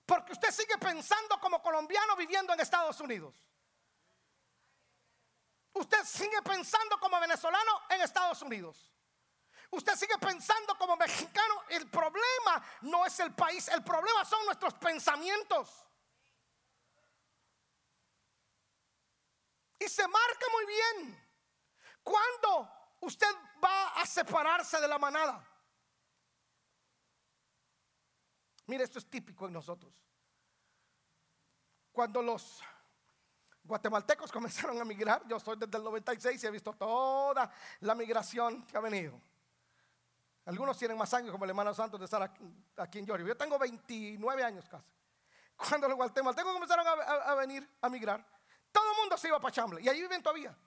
[0.05, 3.35] Porque usted sigue pensando como colombiano viviendo en Estados Unidos.
[5.73, 8.93] Usted sigue pensando como venezolano en Estados Unidos.
[9.71, 11.63] Usted sigue pensando como mexicano.
[11.69, 15.83] El problema no es el país, el problema son nuestros pensamientos.
[19.79, 21.26] Y se marca muy bien.
[22.07, 23.27] ¿Cuándo usted
[23.61, 25.45] va a separarse de la manada?
[28.67, 29.93] Mire, esto es típico en nosotros.
[31.91, 32.61] Cuando los
[33.61, 38.65] guatemaltecos comenzaron a migrar, yo soy desde el 96 y he visto toda la migración
[38.65, 39.19] que ha venido.
[40.45, 43.27] Algunos tienen más años, como el hermano Santos de estar aquí, en Georgia.
[43.27, 44.89] Yo tengo 29 años casi.
[45.57, 48.25] Cuando los guatemaltecos comenzaron a, venir a migrar,
[48.71, 50.57] todo el mundo se iba para Chamble y ahí viven todavía.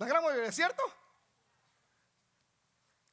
[0.00, 0.82] La gran mayoría, ¿cierto?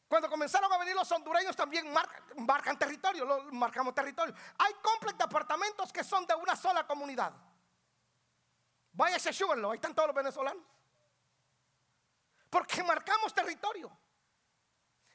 [0.07, 1.91] Cuando comenzaron a venir los hondureños también
[2.37, 4.33] marcan, territorio, marcamos territorio.
[4.57, 7.33] Hay complejos de apartamentos que son de una sola comunidad.
[8.93, 10.63] Váyase, súbenlo, ahí están todos los venezolanos.
[12.49, 13.91] Porque marcamos territorio.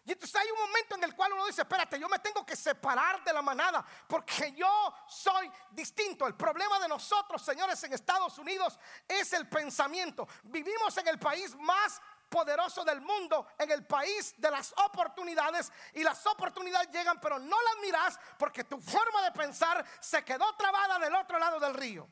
[0.05, 2.57] Y entonces hay un momento en el cual uno dice, espérate, yo me tengo que
[2.57, 6.27] separar de la manada porque yo soy distinto.
[6.27, 10.27] El problema de nosotros, señores, en Estados Unidos es el pensamiento.
[10.43, 16.03] Vivimos en el país más poderoso del mundo, en el país de las oportunidades y
[16.03, 20.99] las oportunidades llegan, pero no las miras porque tu forma de pensar se quedó trabada
[20.99, 22.09] del otro lado del río.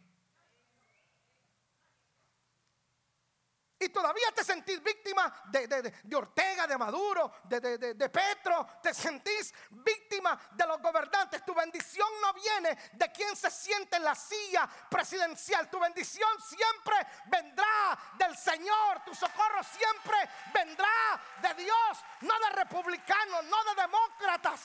[4.00, 8.66] Todavía te sentís víctima de, Ortega, de Maduro, de, Petro.
[8.82, 11.44] Te sentís víctima de los gobernantes.
[11.44, 15.68] Tu bendición no viene de quien se siente en la silla presidencial.
[15.68, 19.02] Tu bendición siempre vendrá del Señor.
[19.04, 20.16] Tu socorro siempre
[20.54, 24.60] vendrá de Dios, no de republicanos, no de demócratas.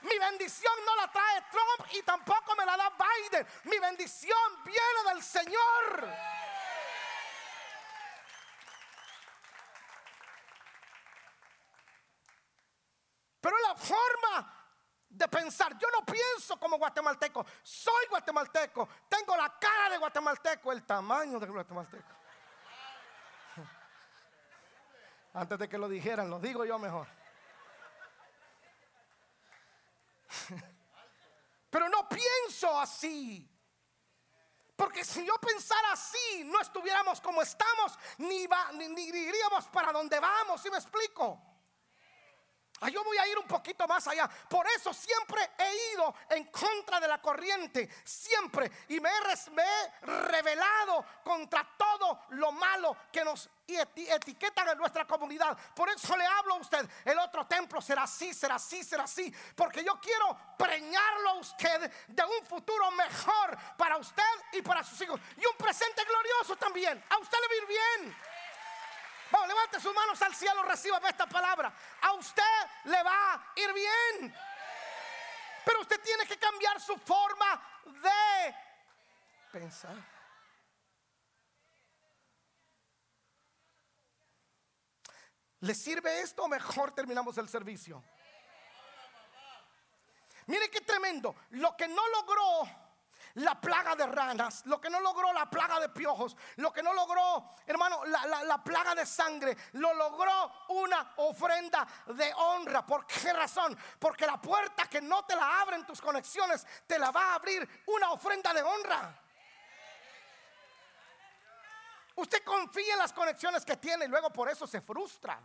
[0.00, 3.46] Mi bendición no la trae Trump y tampoco me la da Biden.
[3.64, 6.46] Mi bendición viene del Señor.
[13.46, 14.52] Pero la forma
[15.08, 20.84] de pensar, yo no pienso como guatemalteco, soy guatemalteco, tengo la cara de guatemalteco, el
[20.84, 22.14] tamaño de guatemalteco.
[25.34, 27.06] Antes de que lo dijeran, lo digo yo mejor.
[31.70, 33.50] Pero no pienso así.
[34.76, 40.60] Porque si yo pensara así, no estuviéramos como estamos, ni, ni, iríamos para donde vamos,
[40.60, 41.55] ¿sí me explico?
[42.80, 44.28] Ah, yo voy a ir un poquito más allá.
[44.48, 47.88] Por eso siempre he ido en contra de la corriente.
[48.04, 48.70] Siempre.
[48.88, 55.56] Y me he, revelado contra todo lo malo que nos etiquetan en nuestra comunidad.
[55.74, 56.86] Por eso le hablo a usted.
[57.04, 59.34] El otro templo será así, será así, será así.
[59.54, 65.00] Porque yo quiero preñarlo a usted de un futuro mejor para usted y para sus
[65.00, 65.18] hijos.
[65.38, 67.02] Y un presente glorioso también.
[67.08, 68.16] A usted le va a ir bien.
[69.30, 71.72] Vamos, levante sus manos al cielo, reciba esta palabra.
[72.02, 72.42] A usted
[72.84, 74.34] le va a ir bien.
[75.64, 78.54] Pero usted tiene que cambiar su forma de
[79.50, 79.96] pensar.
[85.60, 88.04] ¿Le sirve esto mejor terminamos el servicio?
[90.46, 91.34] Mire qué tremendo.
[91.50, 92.85] Lo que no logró
[93.36, 96.94] la plaga de ranas, lo que no logró la plaga de piojos, lo que no
[96.94, 102.84] logró, hermano, la, plaga de sangre, lo logró una ofrenda de honra.
[102.86, 103.76] ¿Por qué razón?
[103.98, 107.68] Porque la puerta que no te la abren tus conexiones, te la va a abrir
[107.86, 109.22] una ofrenda de honra.
[112.14, 115.38] Usted confía en las conexiones que tiene y luego por eso se frustra.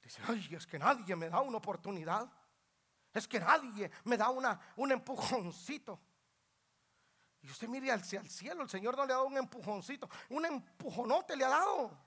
[0.00, 2.30] Dice, ay, es que nadie me da una oportunidad.
[3.12, 6.00] Es que nadie me da una, un empujoncito.
[7.42, 10.46] Y usted mire hacia el cielo, el Señor no le ha dado un empujoncito, un
[10.46, 11.98] empujonote le ha dado.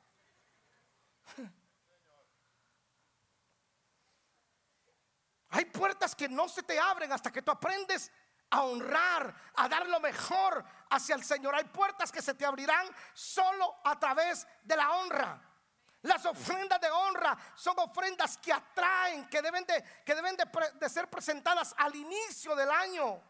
[5.49, 8.11] Hay puertas que no se te abren hasta que tú aprendes
[8.49, 11.55] a honrar, a dar lo mejor hacia el Señor.
[11.55, 15.41] Hay puertas que se te abrirán solo a través de la honra.
[16.05, 21.09] Las ofrendas de honra son ofrendas que atraen, que deben de, que deben de, ser
[21.09, 23.23] presentadas al inicio del año.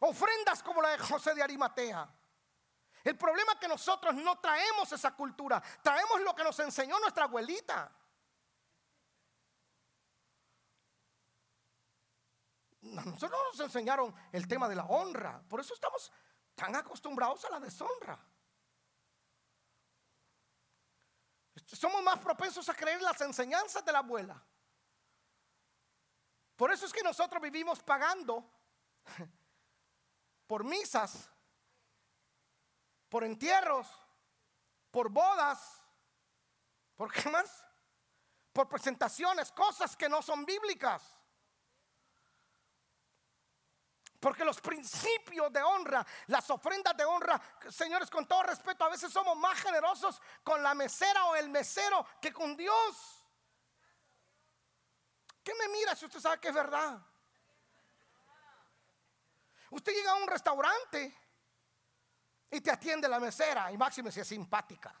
[0.00, 2.12] Ofrendas como la de José de Arimatea.
[3.04, 7.24] El problema es que nosotros no traemos esa cultura, traemos lo que nos enseñó nuestra
[7.24, 7.92] abuelita.
[12.80, 16.10] Nosotros nos enseñaron el tema de la honra, por eso estamos
[16.56, 18.18] tan acostumbrados a la deshonra.
[21.66, 24.40] Somos más propensos a creer las enseñanzas de la abuela.
[26.56, 28.48] Por eso es que nosotros vivimos pagando
[30.46, 31.28] por misas,
[33.08, 33.88] por entierros,
[34.90, 35.82] por bodas,
[36.94, 37.64] ¿por qué más?
[38.52, 41.15] Por presentaciones, cosas que no son bíblicas.
[44.26, 49.12] Porque los principios de honra, las ofrendas de honra, señores, con todo respeto, a veces
[49.12, 53.24] somos más generosos con la mesera o el mesero que con Dios.
[55.44, 57.00] ¿Qué me mira si usted sabe que es verdad?
[59.70, 61.16] Usted llega a un restaurante
[62.50, 64.92] y te atiende la mesera y máximo si es simpática.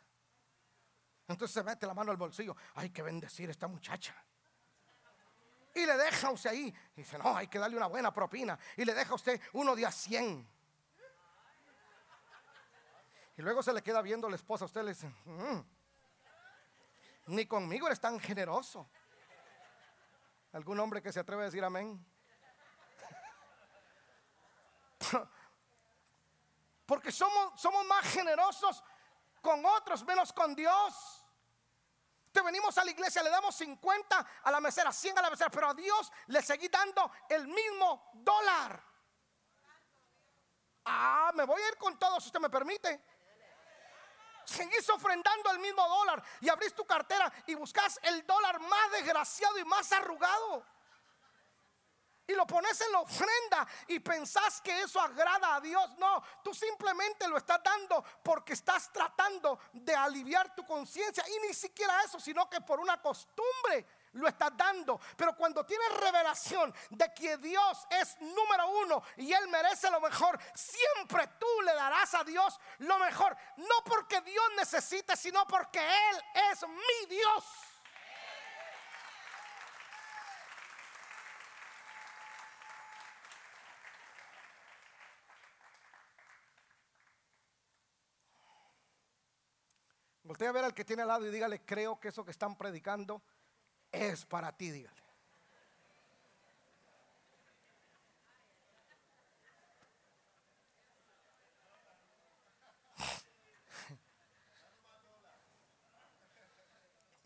[1.26, 2.54] Entonces se mete la mano al bolsillo.
[2.76, 4.14] Hay que bendecir a esta muchacha
[5.76, 6.74] y le deja usted ahí.
[6.96, 8.58] Y dice, no, hay que darle una buena propina.
[8.78, 10.48] Y le deja usted uno de a 100.
[13.36, 14.64] Y luego se le queda viendo la esposa.
[14.64, 15.60] Usted le dice, mm,
[17.26, 18.88] ni conmigo eres tan generoso.
[20.52, 22.02] ¿Algún hombre que se atreve a decir amén?
[26.86, 28.82] Porque somos, somos más generosos
[29.42, 31.25] con otros, menos con Dios
[32.42, 35.68] venimos a la iglesia, le damos 50 a la mesera, 100 a la mesera, pero
[35.68, 38.82] a Dios le seguí dando el mismo dólar.
[40.84, 43.04] Ah, me voy a ir con todo si usted me permite.
[44.44, 49.58] Seguís ofrendando el mismo dólar y abrís tu cartera y buscas el dólar más desgraciado
[49.58, 50.64] y más arrugado
[52.26, 55.90] y lo pones en la ofrenda y pensás que eso agrada a Dios.
[55.98, 61.54] No, tú simplemente lo estás dando porque estás tratando de aliviar tu conciencia y ni
[61.54, 64.98] siquiera eso, sino que por una costumbre lo estás dando.
[65.16, 70.38] Pero cuando tienes revelación de que Dios es número uno y Él merece lo mejor,
[70.54, 73.36] siempre tú le darás a Dios lo mejor.
[73.56, 77.44] No porque Dios necesite, sino porque Él es mi Dios.
[90.36, 92.58] Voltea a ver al que tiene al lado y dígale, creo que eso que están
[92.58, 93.22] predicando
[93.90, 95.02] es para ti, dígale.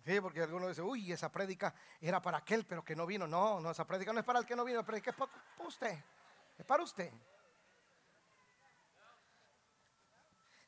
[0.05, 3.27] Sí, porque algunos dicen, uy, esa prédica era para aquel, pero que no vino.
[3.27, 5.29] No, no, esa prédica no es para el que no vino, pero es para
[5.67, 5.99] usted.
[6.57, 7.13] Es para usted.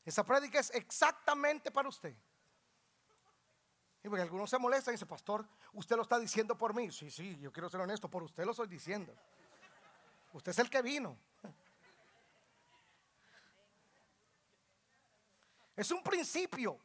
[0.04, 2.16] Esa prédica es exactamente para usted.
[4.04, 6.90] Y porque algunos se molestan y dicen, pastor, usted lo está diciendo por mí.
[6.90, 9.14] Sí, sí, yo quiero ser honesto, por usted lo estoy diciendo.
[10.32, 11.16] Usted es el que vino.
[15.76, 16.78] Es un principio.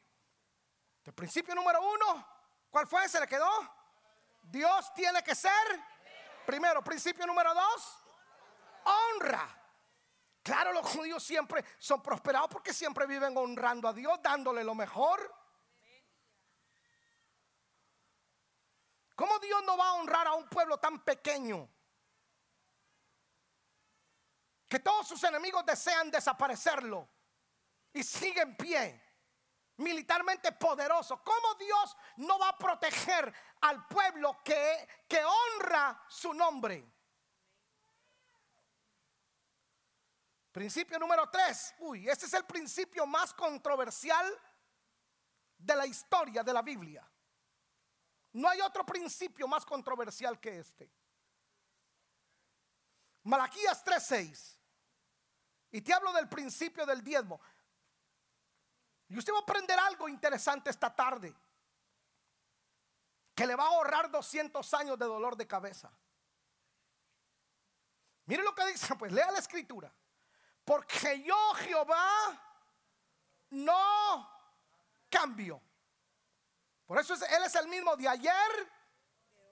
[1.03, 2.27] El principio número uno,
[2.69, 3.07] ¿cuál fue?
[3.07, 3.49] ¿Se le quedó?
[4.43, 5.51] Dios tiene que ser,
[6.45, 7.97] primero, principio número dos,
[8.83, 9.47] honra.
[10.43, 15.33] Claro, los judíos siempre son prosperados porque siempre viven honrando a Dios, dándole lo mejor.
[19.17, 21.67] ¿Cómo Dios no va a honrar a un pueblo tan pequeño?
[24.69, 27.09] Que todos sus enemigos desean desaparecerlo
[27.93, 29.03] y sigue en pie,
[29.77, 31.23] militarmente poderoso.
[31.23, 36.87] ¿Cómo Dios no va a proteger al pueblo que, que honra su nombre?
[40.51, 41.73] Principio número tres.
[41.79, 44.31] Uy, este es el principio más controversial
[45.57, 47.09] de la historia de la Biblia.
[48.37, 50.87] No hay otro principio más controversial que este.
[53.23, 54.59] Malaquías 3:6.
[55.71, 57.41] Y te hablo del principio del diezmo.
[59.07, 61.35] Y usted va a aprender algo interesante esta tarde.
[63.33, 65.91] Que le va a ahorrar 200 años de dolor de cabeza.
[68.25, 69.91] Mire lo que dice, pues lea la escritura.
[70.63, 72.39] Porque yo, Jehová,
[73.49, 74.29] no
[75.09, 75.59] cambio.
[76.87, 78.71] Por eso Él es el mismo de ayer,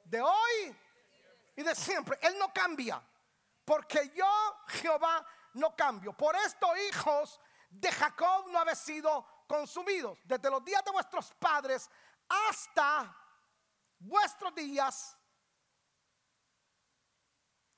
[0.05, 0.77] de hoy
[1.57, 2.17] y de siempre.
[2.21, 3.05] Él no cambia.
[3.65, 4.25] Porque yo,
[4.67, 6.13] Jehová, no cambio.
[6.13, 10.17] Por esto, hijos de Jacob, no habéis sido consumidos.
[10.23, 11.89] Desde los días de vuestros padres
[12.29, 13.15] hasta
[13.99, 15.17] vuestros días,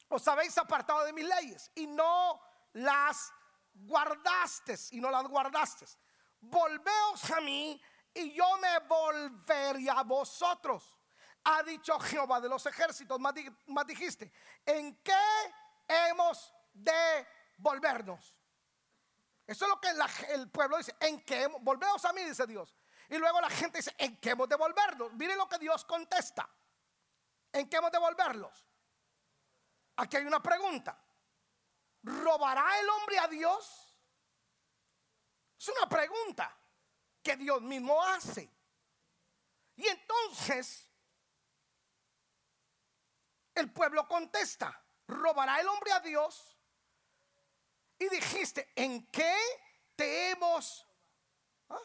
[0.10, 2.40] os habéis apartado de mis leyes y no
[2.74, 3.34] las
[3.74, 5.86] guardaste y no las guardaste.
[6.40, 7.82] Volveos a mí
[8.18, 10.98] y yo me volveré a vosotros.
[11.44, 13.34] Ha dicho Jehová de los ejércitos, más,
[13.86, 14.32] dijiste,
[14.66, 15.14] ¿en qué
[15.88, 18.36] hemos de volvernos?
[19.46, 19.90] Eso es lo que
[20.34, 22.24] el pueblo dice, ¿en qué volveos a mí?
[22.24, 22.76] Dice Dios.
[23.08, 25.14] Y luego la gente dice, ¿en qué hemos de volvernos?
[25.14, 26.50] Mire lo que Dios contesta.
[27.54, 28.68] ¿En qué hemos de volverlos?
[29.96, 31.00] Aquí hay una pregunta.
[32.04, 33.96] ¿Robará el hombre a Dios?
[35.58, 36.58] Es una pregunta
[37.28, 38.50] que Dios mismo hace.
[39.76, 40.90] Y entonces
[43.54, 46.58] el pueblo contesta, ¿robará el hombre a Dios?
[48.00, 49.36] Y dijiste, ¿en qué
[49.98, 50.88] te hemos...
[51.68, 51.82] ¿Ah?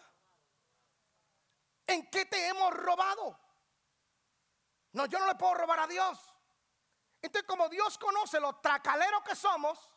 [1.88, 3.36] ¿En qué te hemos robado?
[4.92, 6.20] No, yo no le puedo robar a Dios.
[7.20, 9.91] Entonces, como Dios conoce lo tracalero que somos,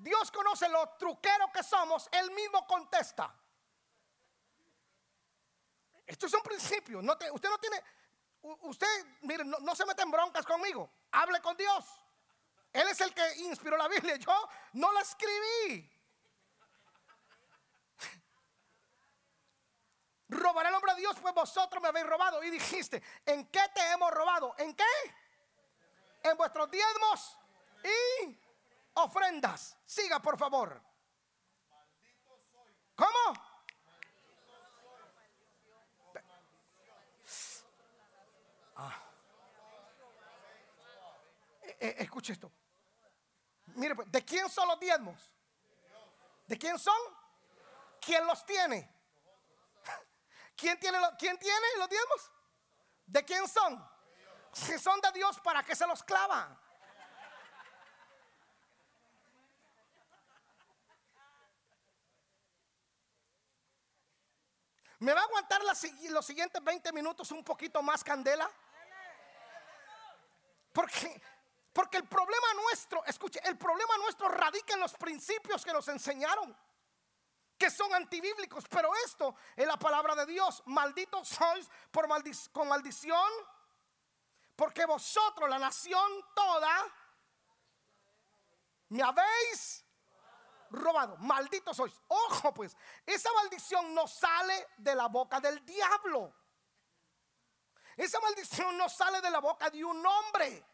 [0.00, 3.34] Dios conoce lo truquero que somos, Él mismo contesta.
[6.06, 7.02] Esto es un principio.
[7.02, 7.84] No usted no tiene,
[8.62, 8.86] usted,
[9.22, 10.90] mire, no, se mete en broncas conmigo.
[11.12, 11.84] Hable con Dios.
[12.72, 14.16] Él es el que inspiró la Biblia.
[14.16, 15.88] Yo no la escribí.
[20.28, 22.42] Robaré el nombre de Dios, pues vosotros me habéis robado.
[22.42, 24.54] Y dijiste, ¿en qué te hemos robado?
[24.58, 24.84] ¿En qué?
[26.22, 27.36] En vuestros diezmos
[27.84, 28.39] y
[29.04, 29.76] ofrendas.
[29.84, 30.82] Siga, por favor.
[32.94, 33.50] ¿Cómo?
[38.76, 39.02] Ah.
[41.62, 42.52] Eh, eh, escuche esto.
[43.74, 45.18] Mire, pues, ¿de quién son los diezmos?
[46.46, 46.96] ¿De quién son?
[48.00, 48.92] ¿Quién los tiene?
[50.56, 52.32] ¿Quién tiene, ¿Quién tiene los diezmos?
[53.06, 53.88] ¿De quién son?
[54.52, 56.58] Si son de Dios, ¿para qué se los clavan?
[65.00, 68.50] ¿Me va a aguantar los siguientes 20 minutos un poquito más candela?
[70.72, 71.22] Porque,
[71.72, 76.54] porque el problema nuestro, escuche, el problema nuestro radica en los principios que nos enseñaron,
[77.56, 78.66] que son antibíblicos.
[78.68, 80.62] Pero esto es la palabra de Dios.
[80.66, 82.06] Malditos sois por
[82.52, 83.32] con maldición,
[84.54, 86.94] porque vosotros, la nación toda,
[88.90, 89.82] me habéis
[90.70, 91.16] robado.
[91.18, 91.92] Maldito sois.
[92.08, 96.32] Ojo pues, esa maldición no sale de la boca del diablo.
[97.96, 100.64] Esa maldición no sale de la boca de un hombre.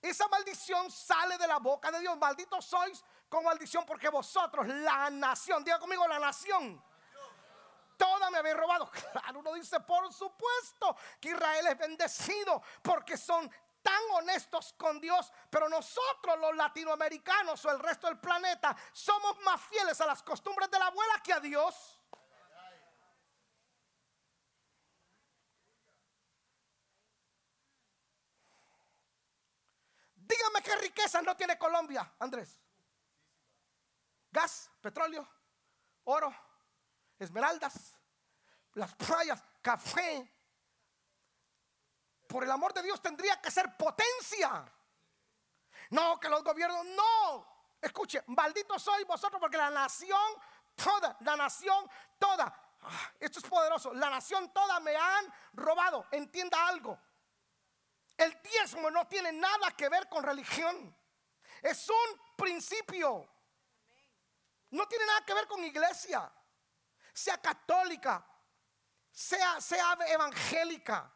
[0.00, 2.16] Esa maldición sale de la boca de Dios.
[2.18, 6.82] Malditos sois con maldición porque vosotros, la nación, diga conmigo la nación.
[7.96, 8.90] toda me habéis robado.
[9.12, 13.50] Claro, uno dice, por supuesto que Israel es bendecido porque son
[13.84, 19.60] tan honestos con Dios, pero nosotros los latinoamericanos o el resto del planeta somos más
[19.60, 22.00] fieles a las costumbres de la abuela que a Dios.
[30.16, 32.58] Dígame qué riqueza no tiene Colombia, Andrés.
[34.32, 35.28] Gas, petróleo,
[36.04, 36.34] oro,
[37.18, 37.94] esmeraldas,
[38.72, 40.33] las playas, café,
[42.34, 44.64] por el amor de Dios tendría que ser potencia.
[45.90, 47.46] No, que los gobiernos, no.
[47.80, 50.18] Escuche, maldito soy vosotros porque la nación
[50.74, 56.08] toda, la nación toda, ah, esto es poderoso, la nación toda me han robado.
[56.10, 56.98] Entienda algo.
[58.16, 60.92] El diezmo no tiene nada que ver con religión.
[61.62, 63.30] Es un principio.
[64.70, 66.28] No tiene nada que ver con iglesia.
[67.12, 68.26] Sea católica,
[69.12, 71.13] sea, sea evangélica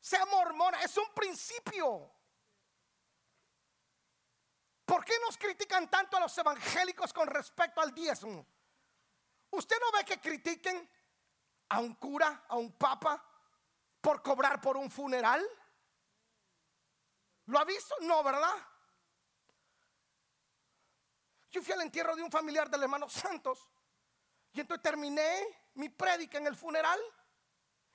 [0.00, 2.10] sea mormona, es un principio.
[4.84, 8.44] ¿Por qué nos critican tanto a los evangélicos con respecto al diezmo?
[9.50, 10.88] ¿Usted no ve que critiquen
[11.68, 13.24] a un cura, a un papa,
[14.00, 15.46] por cobrar por un funeral?
[17.46, 17.94] ¿Lo ha visto?
[18.00, 18.54] No, ¿verdad?
[21.50, 23.68] Yo fui al entierro de un familiar del hermano Santos
[24.52, 27.00] y entonces terminé mi prédica en el funeral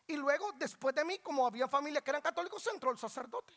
[0.08, 3.54] y luego, después de mí, como había familia que eran católicos, entró el sacerdote.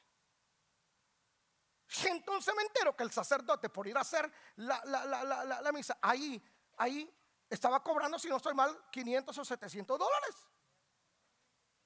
[2.03, 6.43] Y entonces me entero que el sacerdote, por ir a hacer la, misa, ahí,
[6.77, 7.15] ahí
[7.49, 10.49] estaba cobrando, si no estoy mal, 500 o 700 dólares.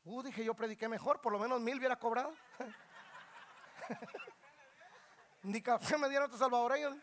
[0.04, 2.34] Uh, dije, yo prediqué mejor, por lo menos mil hubiera cobrado.
[5.42, 6.96] Ni café me dieron estos salvadoreños.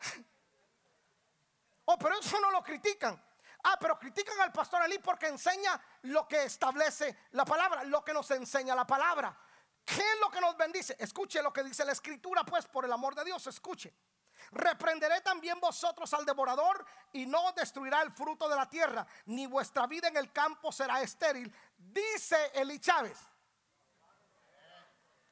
[1.84, 3.25] oh, pero eso no lo critican.
[3.68, 8.14] Ah, pero critican al pastor Ali porque enseña lo que establece la palabra, lo que
[8.14, 9.36] nos enseña la palabra.
[9.84, 10.96] ¿Qué es lo que nos bendice?
[11.00, 13.92] Escuche lo que dice la escritura, pues por el amor de Dios, escuche.
[14.52, 19.88] Reprenderé también vosotros al devorador y no destruirá el fruto de la tierra, ni vuestra
[19.88, 23.18] vida en el campo será estéril, dice Eli Chávez.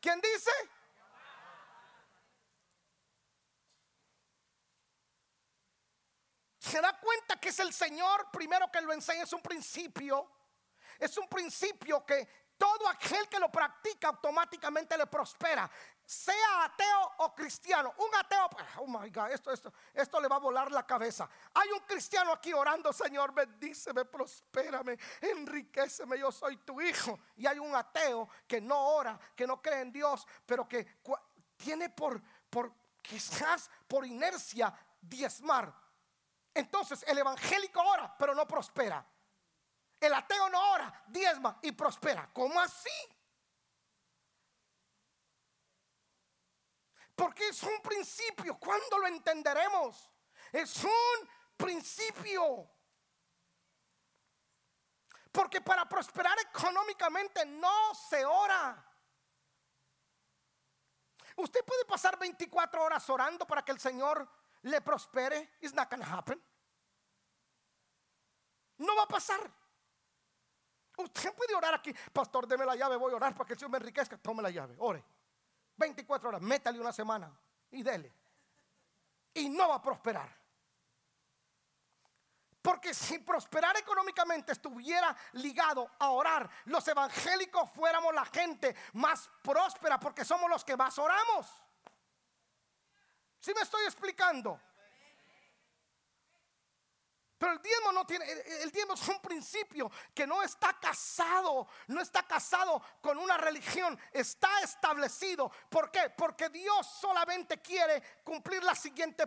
[0.00, 0.50] ¿Quién dice?
[6.64, 10.30] Se da cuenta que es el Señor primero que lo enseña, es un principio,
[10.98, 15.70] es un principio que todo aquel que lo practica automáticamente le prospera,
[16.06, 17.92] sea ateo o cristiano.
[17.98, 18.48] Un ateo,
[18.78, 21.28] oh my God, esto, esto, esto le va a volar la cabeza.
[21.52, 27.18] Hay un cristiano aquí orando, Señor, bendíceme, prospérame, enriqueceme, yo soy tu hijo.
[27.36, 31.00] Y hay un ateo que no ora, que no cree en Dios, pero que
[31.58, 35.83] tiene por, por quizás por inercia diezmar
[36.54, 39.04] entonces el evangélico ora, pero no prospera.
[40.00, 42.30] El ateo no ora, diezma y prospera.
[42.32, 42.90] ¿Cómo así?
[47.14, 48.58] Porque es un principio.
[48.58, 50.10] ¿Cuándo lo entenderemos?
[50.52, 52.70] Es un principio.
[55.32, 58.84] Porque para prosperar económicamente no se ora.
[61.36, 64.28] Usted puede pasar 24 horas orando para que el Señor
[64.64, 66.40] le prospere, it's not gonna happen.
[68.78, 69.40] No va a pasar.
[70.96, 73.72] Usted puede orar aquí, pastor, deme la llave, voy a orar para que el Señor
[73.72, 74.16] me enriquezca.
[74.16, 75.04] Tome la llave, ore.
[75.76, 77.36] 24 horas, métale una semana
[77.70, 78.12] y dele.
[79.34, 80.44] Y no va a prosperar.
[82.62, 90.00] Porque si prosperar económicamente estuviera ligado a orar, los evangélicos fuéramos la gente más próspera
[90.00, 91.63] porque somos los que más oramos.
[93.44, 94.58] Si me estoy explicando?
[97.36, 98.24] Pero el diezmo no tiene,
[98.62, 104.00] el diezmo es un principio que no está casado, no está casado con una religión,
[104.12, 105.52] está establecido.
[105.68, 106.08] ¿Por qué?
[106.16, 109.24] Porque Dios solamente quiere cumplir la siguiente,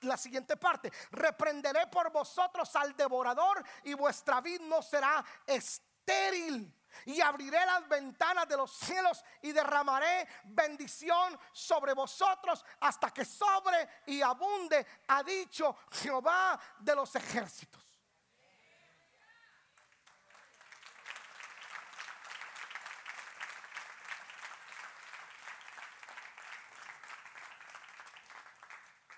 [0.00, 0.92] la siguiente parte.
[1.12, 8.48] Reprenderé por vosotros al devorador y vuestra vid no será estéril y abriré las ventanas
[8.48, 15.76] de los cielos y derramaré bendición sobre vosotros hasta que sobre y abunde, ha dicho
[15.90, 17.82] Jehová de los ejércitos.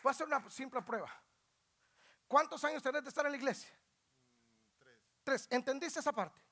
[0.04, 1.10] Voy a hacer una simple prueba.
[2.28, 3.70] ¿Cuántos años tenés de estar en la iglesia?
[4.78, 4.98] Tres.
[5.22, 5.48] Tres.
[5.50, 6.43] ¿Entendiste esa parte?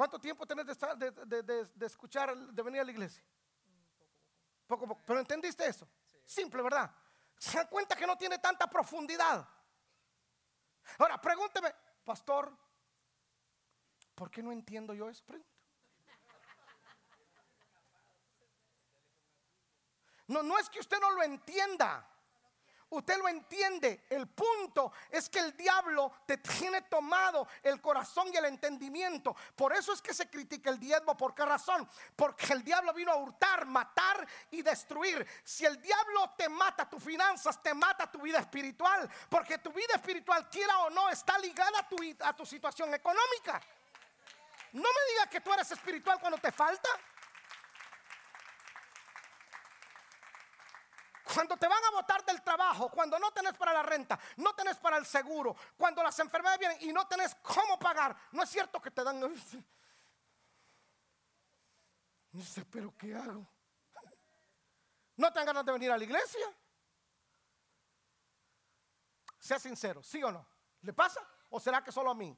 [0.00, 3.22] ¿Cuánto tiempo tenés de, escuchar, de venir a la iglesia?
[4.66, 5.02] Poco, poco.
[5.06, 5.86] ¿Pero entendiste eso?
[6.24, 6.90] Simple, ¿verdad?
[7.36, 9.46] se dan cuenta que no tiene tanta profundidad.
[10.96, 12.50] Ahora, pregúnteme, pastor,
[14.14, 15.22] ¿por qué no entiendo yo eso?
[20.28, 22.09] No, no es que usted no lo entienda.
[22.90, 24.04] Usted lo entiende.
[24.10, 29.36] El punto es que el diablo te tiene tomado el corazón y el entendimiento.
[29.54, 31.16] Por eso es que se critica el diezmo.
[31.16, 31.88] ¿Por qué razón?
[32.16, 35.24] Porque el diablo vino a hurtar, matar y destruir.
[35.44, 39.08] Si el diablo te mata tus finanzas, te mata tu vida espiritual.
[39.28, 43.62] Porque tu vida espiritual, quiera o no, está ligada a tu, a tu situación económica.
[44.72, 46.88] No me digas que tú eres espiritual cuando te falta.
[51.32, 54.76] Cuando te van a botar del trabajo, cuando no tenés para la renta, no tenés
[54.78, 58.80] para el seguro, cuando las enfermedades vienen y no tenés cómo pagar, no es cierto
[58.80, 59.20] que te dan...
[62.32, 63.46] No sé, pero ¿qué hago?
[65.16, 66.46] ¿No te dan ganas de venir a la iglesia?
[69.38, 70.46] Sea sincero, ¿sí o no?
[70.82, 71.20] ¿Le pasa?
[71.50, 72.36] ¿O será que solo a mí?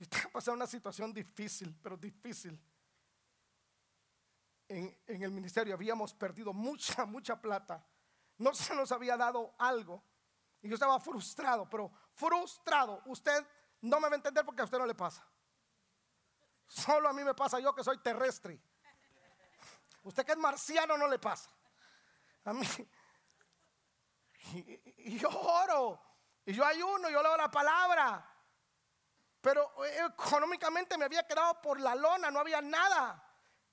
[0.00, 2.58] Y estaba pasando una situación difícil, pero difícil.
[4.66, 7.86] En, en, el ministerio habíamos perdido mucha, mucha plata.
[8.38, 10.02] No se nos había dado algo.
[10.62, 13.02] Y yo estaba frustrado, pero frustrado.
[13.04, 13.46] Usted
[13.82, 15.26] no me va a entender porque a usted no le pasa.
[16.66, 18.58] Solo a mí me pasa yo que soy terrestre.
[20.04, 21.50] Usted que es marciano no le pasa.
[22.44, 22.66] A mí.
[24.54, 26.00] Y, y yo oro.
[26.46, 28.39] Y yo ayuno, yo leo la palabra.
[29.40, 33.26] Pero eh, económicamente me había quedado por la lona, no había nada.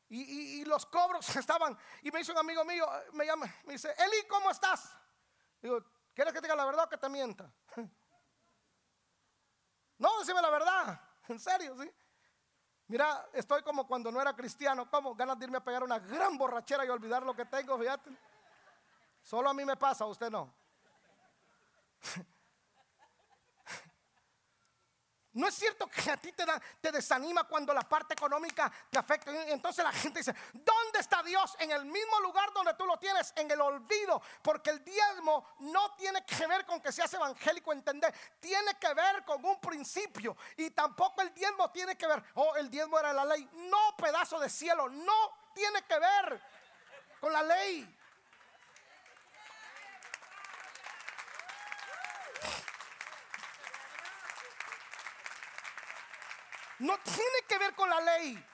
[0.09, 1.78] Y, los cobros estaban.
[2.01, 4.95] Y me dice un amigo mío, me llama, me dice, Eli, ¿cómo estás?
[5.61, 7.51] Digo, ¿quieres que diga la verdad o que te mienta?
[9.97, 11.91] no, decime la verdad, en serio, sí.
[12.89, 16.38] Mira, estoy como cuando no era cristiano, como ganas de irme a pegar una gran
[16.38, 18.18] borrachera y olvidar lo que tengo, fíjate.
[19.22, 20.55] Solo a mí me pasa, a usted no.
[25.38, 29.31] No es cierto que a ti te, desanima cuando la parte económica te afecta.
[29.51, 31.55] Entonces la gente dice, ¿dónde está Dios?
[31.59, 34.19] En el mismo lugar donde tú lo tienes, en el olvido.
[34.41, 38.11] Porque el diezmo no tiene que ver con que seas evangélico, entender.
[38.39, 40.35] Tiene que ver con un principio.
[40.57, 43.47] Y tampoco el diezmo tiene que ver, oh, el diezmo era la ley.
[43.53, 46.41] No, pedazo de cielo, no tiene que ver
[47.19, 47.97] con la ley.
[56.80, 58.45] No tiene que ver con la ley.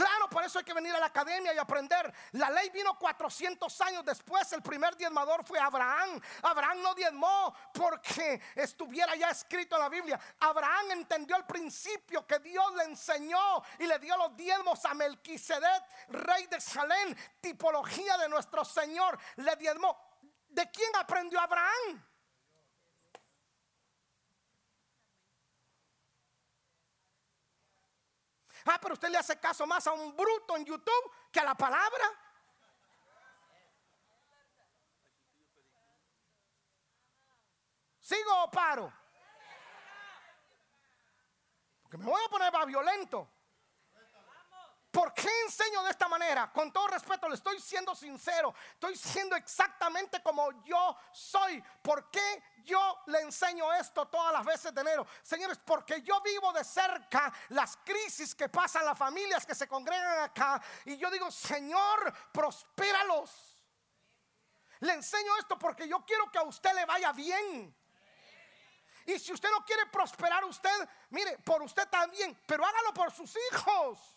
[0.00, 2.10] Claro, por eso hay que venir a la academia y aprender.
[2.32, 4.50] La ley vino 400 años después.
[4.54, 6.18] El primer diezmador fue Abraham.
[6.40, 10.18] Abraham no diezmó porque estuviera ya escrito en la Biblia.
[10.38, 15.84] Abraham entendió el principio que Dios le enseñó y le dio los diezmos a Melquisedec,
[16.08, 19.18] rey de Salem, tipología de nuestro Señor.
[19.36, 20.08] Le diezmó.
[20.48, 22.02] ¿De quién aprendió Abraham?
[28.66, 31.54] Ah, pero usted le hace caso más a un bruto en YouTube que a la
[31.54, 32.04] palabra.
[37.98, 38.92] ¿Sigo o paro?
[41.82, 43.30] Porque me voy a poner más violento.
[44.90, 46.50] ¿Por qué enseño de esta manera?
[46.52, 48.52] Con todo respeto, le estoy siendo sincero.
[48.72, 51.62] Estoy siendo exactamente como yo soy.
[51.80, 55.06] ¿Por qué yo le enseño esto todas las veces de enero?
[55.22, 60.24] Señores, porque yo vivo de cerca las crisis que pasan las familias que se congregan
[60.24, 60.60] acá.
[60.84, 63.60] Y yo digo, Señor, prospéralos.
[64.80, 67.76] Le enseño esto porque yo quiero que a usted le vaya bien.
[69.06, 73.36] Y si usted no quiere prosperar usted, mire, por usted también, pero hágalo por sus
[73.52, 74.16] hijos.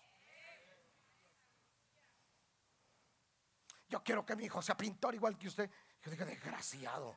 [3.93, 5.69] Yo quiero que mi hijo sea pintor igual que usted.
[6.01, 7.15] Yo digo, desgraciado.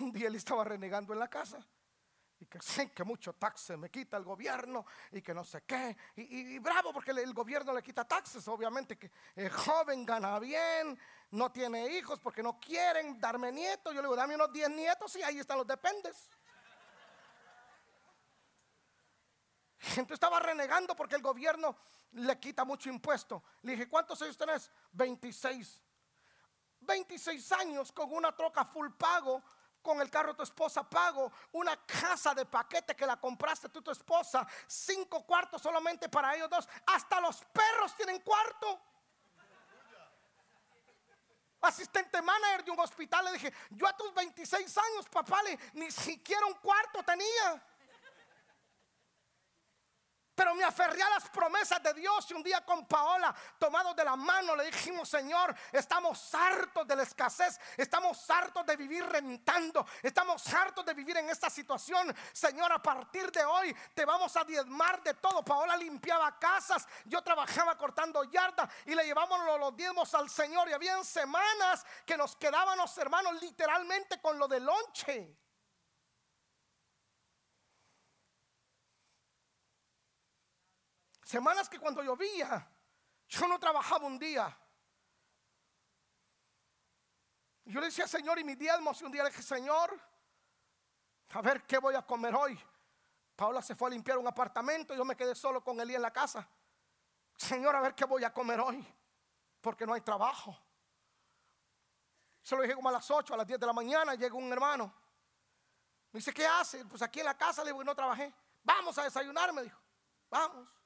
[0.00, 1.66] Un día él estaba renegando en la casa.
[2.50, 5.96] Y que sé que mucho taxe me quita el gobierno y que no sé qué.
[6.16, 8.46] Y, bravo porque el, gobierno le quita taxes.
[8.48, 10.98] Obviamente que el joven gana bien,
[11.30, 13.94] no tiene hijos porque no quieren darme nietos.
[13.94, 16.28] Yo le digo, dame unos 10 nietos y ahí están los dependes.
[19.78, 21.76] Gente estaba renegando porque el gobierno
[22.12, 23.42] le quita mucho impuesto.
[23.62, 24.70] Le dije, ¿cuántos años tenés?
[24.92, 25.80] 26.
[26.80, 29.42] 26 años con una troca full pago,
[29.82, 33.90] con el carro tu esposa pago, una casa de paquete que la compraste tú tu
[33.90, 36.68] esposa, cinco cuartos solamente para ellos dos.
[36.86, 38.80] Hasta los perros tienen cuarto.
[41.62, 43.24] asistente manager de un hospital.
[43.26, 45.40] Le dije, yo a tus 26 años, papá,
[45.74, 47.62] ni siquiera un cuarto tenía.
[50.40, 54.02] Pero me aferré a las promesas de Dios y un día con Paola, tomados de
[54.02, 59.86] la mano, le dijimos, Señor, estamos hartos de la escasez, estamos hartos de vivir rentando,
[60.02, 62.16] estamos hartos de vivir en esta situación.
[62.32, 65.44] Señor, a partir de hoy te vamos a diezmar de todo.
[65.44, 70.70] Paola limpiaba casas, yo trabajaba cortando yardas y le llevamos los diezmos al Señor.
[70.70, 75.36] Y habían semanas que nos quedábamos, hermanos, literalmente con lo de lonche.
[81.30, 82.68] Semanas que cuando llovía,
[83.28, 84.58] yo no trabajaba un día.
[87.66, 89.96] Yo le decía, Señor, y mi diezmos, y un día le dije, Señor,
[91.28, 92.60] a ver qué voy a comer hoy.
[93.36, 96.12] Paula se fue a limpiar un apartamento, yo me quedé solo con Elí en la
[96.12, 96.48] casa.
[97.36, 98.84] Señor, a ver qué voy a comer hoy,
[99.60, 100.58] porque no hay trabajo.
[102.42, 104.52] Se lo dije como a las 8, a las 10 de la mañana, llegó un
[104.52, 104.92] hermano.
[106.10, 106.84] Me dice, ¿qué hace?
[106.86, 108.34] Pues aquí en la casa le digo, no trabajé.
[108.64, 109.80] Vamos a desayunar, me dijo.
[110.28, 110.79] Vamos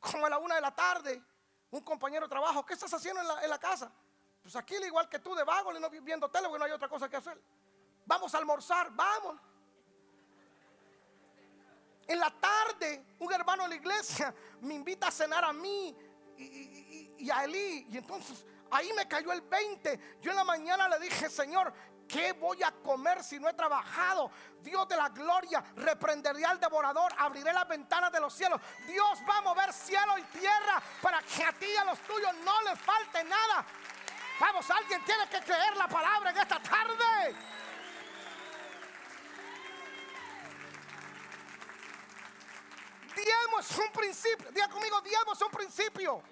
[0.00, 1.22] como a la una de la tarde,
[1.70, 3.92] un compañero de trabajo, ¿qué estás haciendo en la, casa?
[4.42, 7.08] Pues aquí, igual que tú, de vago, no viendo tele, porque no hay otra cosa
[7.08, 7.40] que hacer.
[8.06, 9.36] Vamos a almorzar, vamos.
[12.06, 15.96] En la tarde, un hermano de la iglesia me invita a cenar a mí
[16.36, 17.86] y, a Eli.
[17.90, 20.18] Y entonces ahí me cayó el 20.
[20.20, 21.72] Yo en la mañana le dije, Señor,
[22.10, 24.32] ¿Qué voy a comer si no he trabajado?
[24.62, 28.60] Dios de la gloria, reprenderé al devorador, abriré las ventanas de los cielos.
[28.86, 32.34] Dios va a mover cielo y tierra para que a ti y a los tuyos
[32.44, 33.64] no les falte nada.
[34.40, 37.36] Vamos, alguien tiene que creer la palabra en esta tarde.
[43.14, 44.50] Diezmo es un principio.
[44.50, 46.22] Diga conmigo, diezmo es un principio.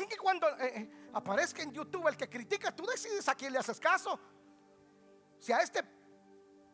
[0.00, 3.52] Así que cuando eh, eh, aparezca en YouTube el que critica, tú decides a quién
[3.52, 4.18] le haces caso.
[5.38, 5.84] Si a este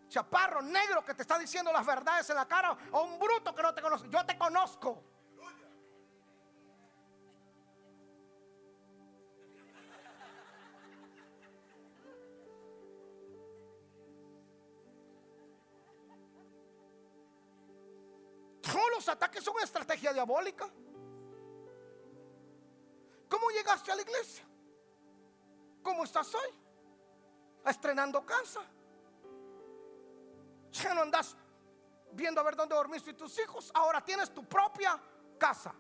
[0.07, 3.63] chaparro negro que te está diciendo las verdades en la cara o un bruto que
[3.65, 5.03] no te conoce, yo te conozco.
[18.63, 20.71] Todos los ataques son estrategia diabólica.
[23.29, 24.45] ¿Cómo llegaste a la iglesia?
[25.83, 26.49] ¿Cómo estás hoy?
[27.65, 28.61] Estrenando casa.
[30.73, 31.37] Ya no andas
[32.13, 33.71] viendo a ver dónde dormiste y tus hijos.
[33.75, 35.01] Ahora tienes tu propia
[35.39, 35.75] casa.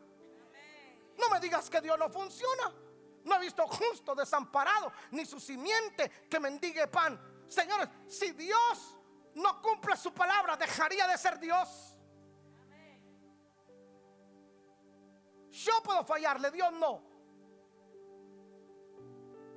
[1.18, 2.72] No me digas que Dios no funciona.
[3.24, 7.20] No he visto justo desamparado, ni su simiente que mendigue pan.
[7.48, 8.96] Señores, si Dios
[9.34, 11.96] no cumple su palabra, dejaría de ser Dios.
[15.50, 17.15] Yo puedo fallarle, Dios no.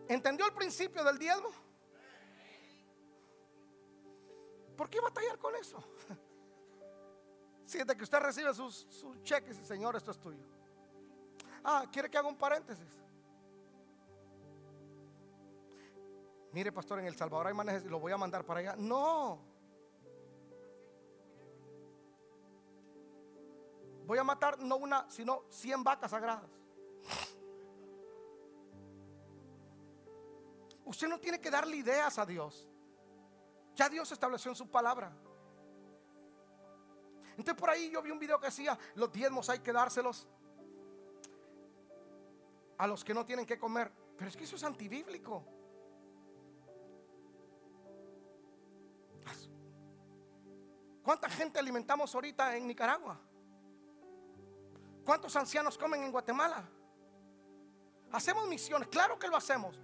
[0.09, 1.49] ¿Entendió el principio del diezmo?
[4.75, 5.77] ¿Por qué batallar con eso?
[7.65, 8.87] Siente que usted recibe sus,
[9.21, 10.43] cheques y Señor, esto es tuyo.
[11.63, 12.87] Ah, ¿quiere que haga un paréntesis?
[16.53, 18.75] Mire, pastor, en El Salvador hay manejes lo voy a mandar para allá.
[18.75, 19.39] No.
[24.07, 26.58] Voy a matar no una, sino 100 vacas sagradas.
[30.89, 32.67] Usted no tiene que darle ideas a Dios.
[33.75, 35.15] Ya Dios estableció en su palabra.
[37.37, 40.27] Entonces por ahí yo vi un video que decía, los diezmos hay que dárselos
[42.79, 43.91] a los que no tienen que comer.
[44.17, 45.45] Pero es que eso es antibíblico.
[51.03, 53.21] ¿Cuánta gente alimentamos ahorita en Nicaragua?
[55.05, 56.67] ¿Cuántos ancianos comen en Guatemala?
[58.11, 59.79] Hacemos misiones, claro que lo hacemos.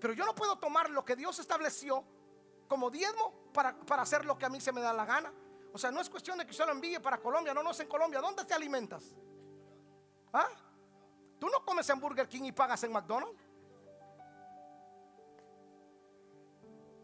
[0.00, 2.04] Pero yo no puedo tomar lo que Dios estableció
[2.66, 5.32] como diezmo para, hacer lo que a mí se me da la gana.
[5.72, 7.52] O sea, no es cuestión de que yo lo envíe para Colombia.
[7.52, 8.20] No, no es en Colombia.
[8.20, 9.14] ¿Dónde te alimentas?
[10.32, 10.48] ¿Ah?
[11.38, 13.42] ¿Tú no comes en Burger King y pagas en McDonald's?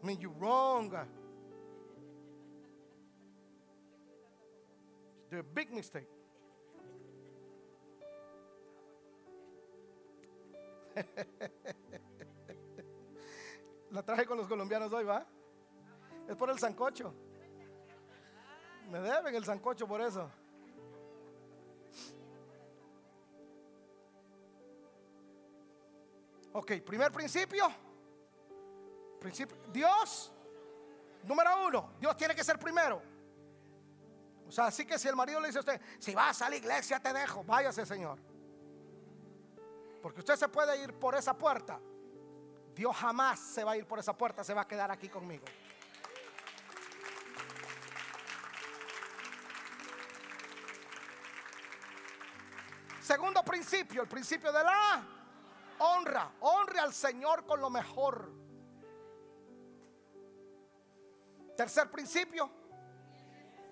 [0.01, 0.91] I mean, you're wrong.
[5.29, 6.07] The big mistake.
[13.97, 15.25] La traje con los colombianos hoy, ¿va?
[16.27, 17.11] Es por el sancocho.
[18.91, 20.29] Me deben el sancocho por eso.
[26.53, 27.67] Ok, primer principio.
[29.19, 29.57] Principio.
[29.73, 30.31] Dios,
[31.23, 33.01] número uno, Dios tiene que ser primero.
[34.47, 36.55] O sea, así que si el marido le dice a usted, si vas a la
[36.55, 38.19] iglesia te dejo, váyase Señor.
[40.03, 41.79] Porque usted se puede ir por esa puerta.
[42.77, 45.43] Dios jamás se va a ir por esa puerta, se va a quedar aquí conmigo.
[53.01, 55.03] Segundo principio, el principio de la
[55.79, 56.33] honra.
[56.41, 58.31] Honre al Señor con lo mejor.
[61.55, 62.51] Tercer principio,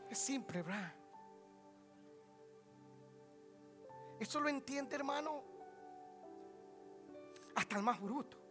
[0.10, 0.92] es simple, ¿verdad?
[4.20, 5.44] Eso lo entiende, hermano,
[7.56, 8.45] hasta el más bruto.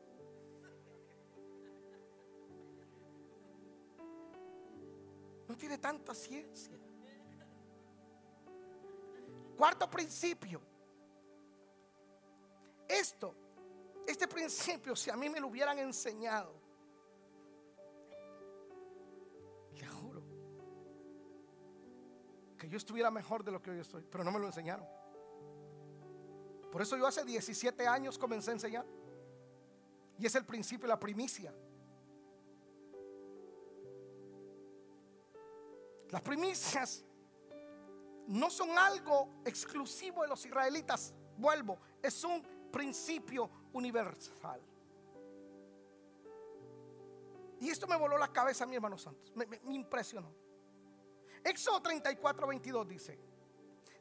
[5.49, 6.78] No tiene tanta ciencia.
[9.57, 10.61] Cuarto principio.
[12.88, 13.34] Esto,
[14.07, 16.53] este principio, si a mí me lo hubieran enseñado,
[19.74, 20.22] le juro
[22.59, 24.86] que yo estuviera mejor de lo que hoy estoy, pero no me lo enseñaron.
[26.70, 28.84] Por eso yo hace 17 años comencé a enseñar.
[30.18, 31.55] Y es el principio, la primicia.
[36.14, 37.04] Las primicias
[38.28, 41.12] no son algo exclusivo de los israelitas.
[41.36, 42.40] Vuelvo, es un
[42.70, 44.60] principio universal.
[47.58, 49.32] Y esto me voló la cabeza, mi hermano santos.
[49.34, 49.44] Me,
[49.74, 50.32] impresionó.
[51.42, 53.18] Éxodo 34, 22 dice: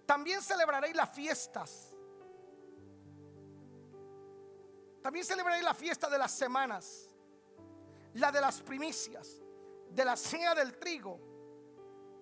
[0.05, 1.95] También celebraréis las fiestas.
[5.01, 7.09] También celebraréis la fiesta de las semanas,
[8.13, 9.41] la de las primicias,
[9.89, 11.32] de la cena del trigo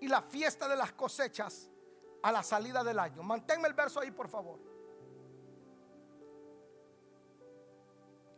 [0.01, 1.69] y la fiesta de las cosechas
[2.23, 3.23] a la salida del año.
[3.23, 4.59] Manténme el verso ahí, por favor.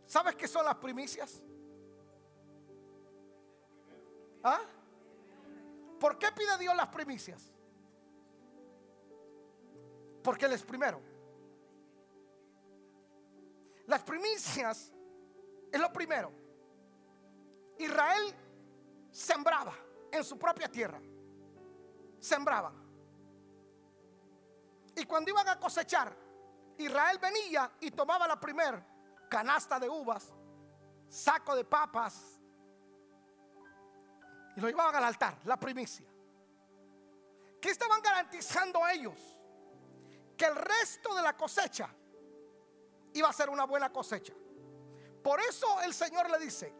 [0.05, 1.41] ¿Sabes qué son las primicias?
[4.43, 4.59] ¿Ah?
[5.99, 7.49] ¿Por qué pide Dios las primicias?
[10.21, 11.01] Porque Él es primero.
[13.87, 14.91] Las primicias
[15.71, 16.31] es lo primero.
[17.77, 18.33] Israel
[19.11, 19.73] sembraba
[20.11, 20.99] en su propia tierra.
[22.23, 22.73] Sembraban.
[24.95, 26.15] Y cuando iban a cosechar,
[26.77, 28.81] Israel venía y tomaba la primer
[29.29, 30.31] canasta de uvas,
[31.09, 32.39] saco de papas,
[34.55, 36.07] y lo llevaban al altar, la primicia.
[37.59, 39.19] ¿Qué estaban garantizando ellos?
[40.37, 41.89] Que el resto de la cosecha
[43.13, 44.33] iba a ser una buena cosecha.
[45.21, 46.73] Por eso el Señor le dice,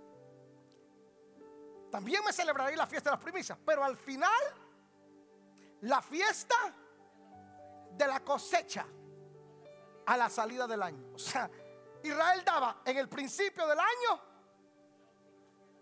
[1.91, 4.32] también me celebraré la fiesta de las primicias, pero al final,
[5.84, 6.55] la fiesta
[7.91, 8.86] de la cosecha
[10.05, 11.11] a la salida del año.
[11.13, 11.49] O sea,
[12.01, 14.21] Israel daba en el principio del año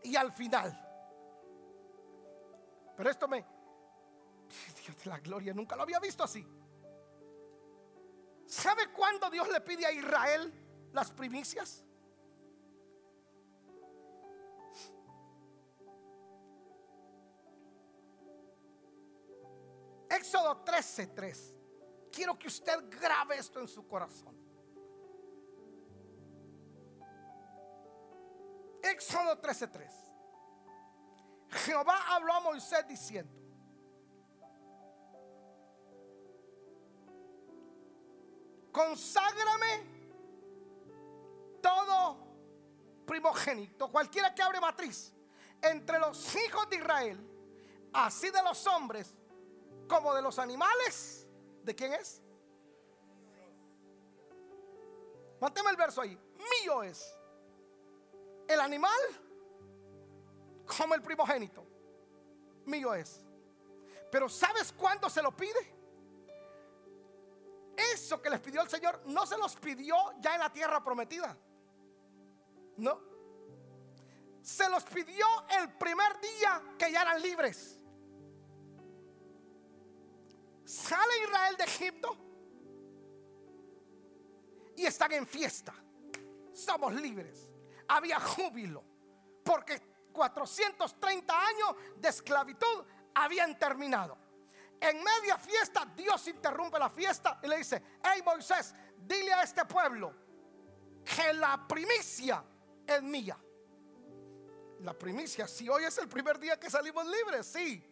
[0.04, 0.88] y al final.
[2.96, 3.38] Pero esto me...
[4.86, 6.46] Dios de la gloria, nunca lo había visto así.
[8.48, 10.52] ¿Sabe cuándo Dios le pide a Israel
[10.94, 11.86] las primicias?
[20.22, 21.56] Éxodo 13:3.
[22.12, 24.36] Quiero que usted grabe esto en su corazón.
[28.84, 29.92] Éxodo 13:3.
[31.66, 33.34] Jehová habló a Moisés diciendo,
[38.72, 39.74] conságrame
[41.62, 42.18] todo
[43.06, 45.14] primogénito, cualquiera que abre matriz,
[45.62, 47.20] entre los hijos de Israel,
[47.92, 49.16] así de los hombres
[49.92, 51.22] como de los animales
[51.64, 52.22] ¿De quién es?
[55.40, 56.18] Máteme el verso ahí.
[56.38, 57.16] Mío es.
[58.48, 59.00] El animal
[60.78, 61.66] como el primogénito.
[62.66, 63.24] Mío es.
[64.12, 65.82] Pero ¿sabes cuándo se lo pide?
[67.94, 71.36] Eso que les pidió el Señor no se los pidió ya en la tierra prometida.
[72.78, 73.00] No.
[74.42, 75.26] Se los pidió
[75.60, 77.81] el primer día que ya eran libres.
[80.72, 82.18] Sale Israel de Egipto
[84.78, 85.74] y están en fiesta.
[86.54, 87.50] Somos libres.
[87.90, 88.82] Había júbilo
[89.44, 89.82] porque
[90.14, 94.18] 430 años de esclavitud habían terminado.
[94.80, 99.66] En media fiesta Dios interrumpe la fiesta y le dice, hey Moisés, dile a este
[99.66, 100.16] pueblo
[101.04, 102.46] que la primicia
[102.88, 103.38] es mía.
[104.80, 107.86] La primicia, si hoy es el primer día que salimos libres, sí.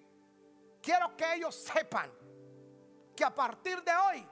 [0.81, 2.09] Quiero que ellos sepan
[3.19, 4.25] que a partir de hoy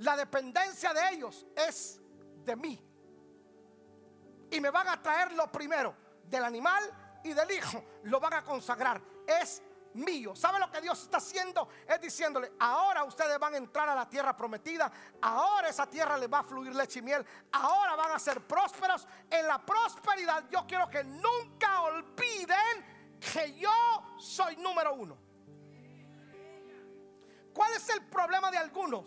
[0.00, 1.98] la dependencia de ellos es
[2.44, 2.78] de mí.
[4.50, 7.82] Y me van a traer lo primero del animal y del hijo.
[8.02, 9.00] Lo van a consagrar.
[9.26, 9.62] Es
[9.94, 10.36] mío.
[10.36, 11.66] ¿Sabe lo que Dios está haciendo?
[11.88, 14.92] Es diciéndole, ahora ustedes van a entrar a la tierra prometida,
[15.22, 19.08] ahora esa tierra les va a fluir leche y miel, ahora van a ser prósperos.
[19.30, 23.72] En la prosperidad yo quiero que nunca olviden que yo
[24.18, 25.29] soy número uno.
[27.60, 29.04] ¿Cuál es el problema de algunos?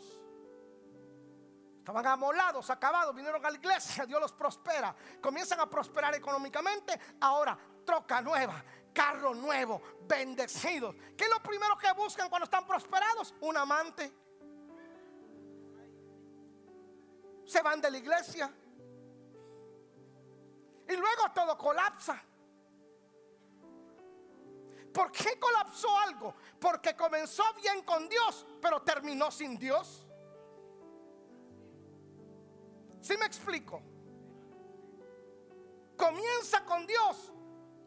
[1.79, 7.57] Estaban amolados, acabados, vinieron a la iglesia, Dios los prospera, comienzan a prosperar económicamente, ahora
[7.83, 10.95] troca nueva, carro nuevo, bendecidos.
[11.17, 13.33] ¿Qué es lo primero que buscan cuando están prosperados?
[13.41, 14.13] Un amante.
[17.47, 18.53] Se van de la iglesia.
[20.87, 22.23] Y luego todo colapsa.
[24.93, 26.35] ¿Por qué colapsó algo?
[26.59, 30.05] Porque comenzó bien con Dios, pero terminó sin Dios.
[33.01, 33.81] Si me explico?
[35.97, 37.31] Comienza con Dios,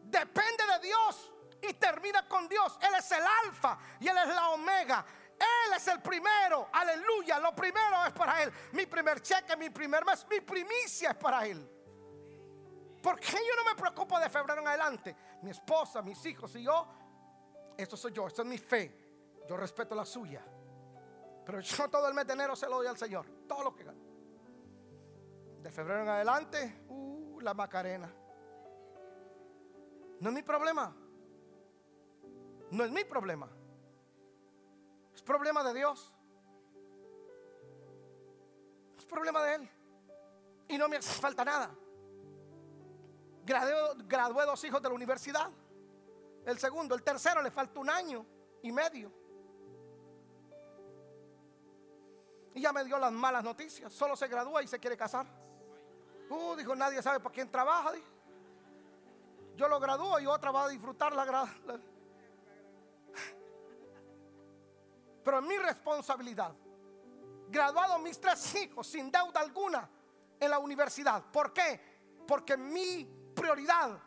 [0.03, 1.31] depende de Dios
[1.61, 2.77] y termina con Dios.
[2.81, 5.05] Él es el alfa y Él es la omega.
[5.39, 7.39] Él es el primero, aleluya.
[7.39, 8.51] Lo primero es para Él.
[8.73, 11.77] Mi primer cheque, mi primer mes, mi primicia es para Él.
[13.01, 15.15] ¿Por qué yo no me preocupo de febrero en adelante?
[15.41, 16.87] Mi esposa, mis hijos y yo,
[17.77, 19.07] esto soy yo, esto es mi fe.
[19.47, 20.43] Yo respeto la suya.
[21.45, 23.25] Pero yo todo el mes de enero se lo doy al Señor.
[23.47, 24.01] Todo lo que gano.
[25.61, 28.13] De febrero en adelante, uh, la Macarena.
[30.19, 30.93] No es mi problema.
[32.71, 33.49] No es mi problema.
[35.13, 36.11] Es problema de Dios.
[38.97, 39.69] Es problema de Él.
[40.67, 41.73] Y no me hace falta nada.
[43.47, 45.49] Gradué, dos hijos de la universidad.
[46.45, 48.25] El segundo, el tercero le falta un año
[48.61, 49.09] y medio.
[52.53, 53.93] Y ya me dio las malas noticias.
[53.93, 55.25] Solo se gradúa y se quiere casar.
[56.29, 57.93] Uh, dijo, nadie sabe para quién trabaja.
[59.55, 61.47] Yo lo gradúo y otra va a disfrutar la, la
[65.23, 66.53] Pero es mi responsabilidad.
[67.47, 69.89] Graduado mis tres hijos sin deuda alguna
[70.37, 71.23] en la universidad.
[71.31, 71.79] ¿Por qué?
[72.27, 73.97] Porque mi prioridad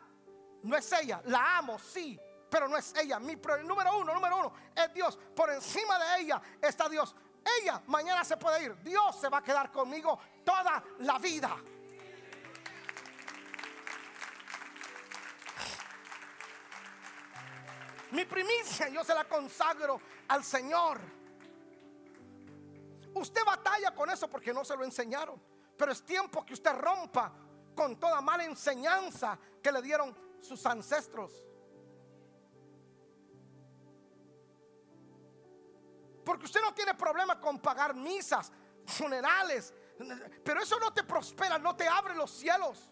[0.63, 1.21] no es ella.
[1.25, 2.19] La amo, sí,
[2.49, 3.19] pero no es ella.
[3.19, 5.17] Mi prioridad número uno, número uno, es Dios.
[5.35, 7.15] Por encima de ella está Dios.
[7.61, 8.75] Ella mañana se puede ir.
[8.83, 11.57] Dios se va a quedar conmigo toda la vida.
[18.11, 20.99] Mi primicia yo se la consagro al Señor.
[23.13, 25.41] Usted batalla con eso porque no se lo enseñaron.
[25.77, 27.33] Pero es tiempo que usted rompa
[27.75, 31.43] con toda mala enseñanza que le dieron sus ancestros.
[36.23, 38.51] Porque usted no tiene problema con pagar misas,
[38.85, 39.73] funerales.
[40.43, 42.89] Pero eso no te prospera, no te abre los cielos.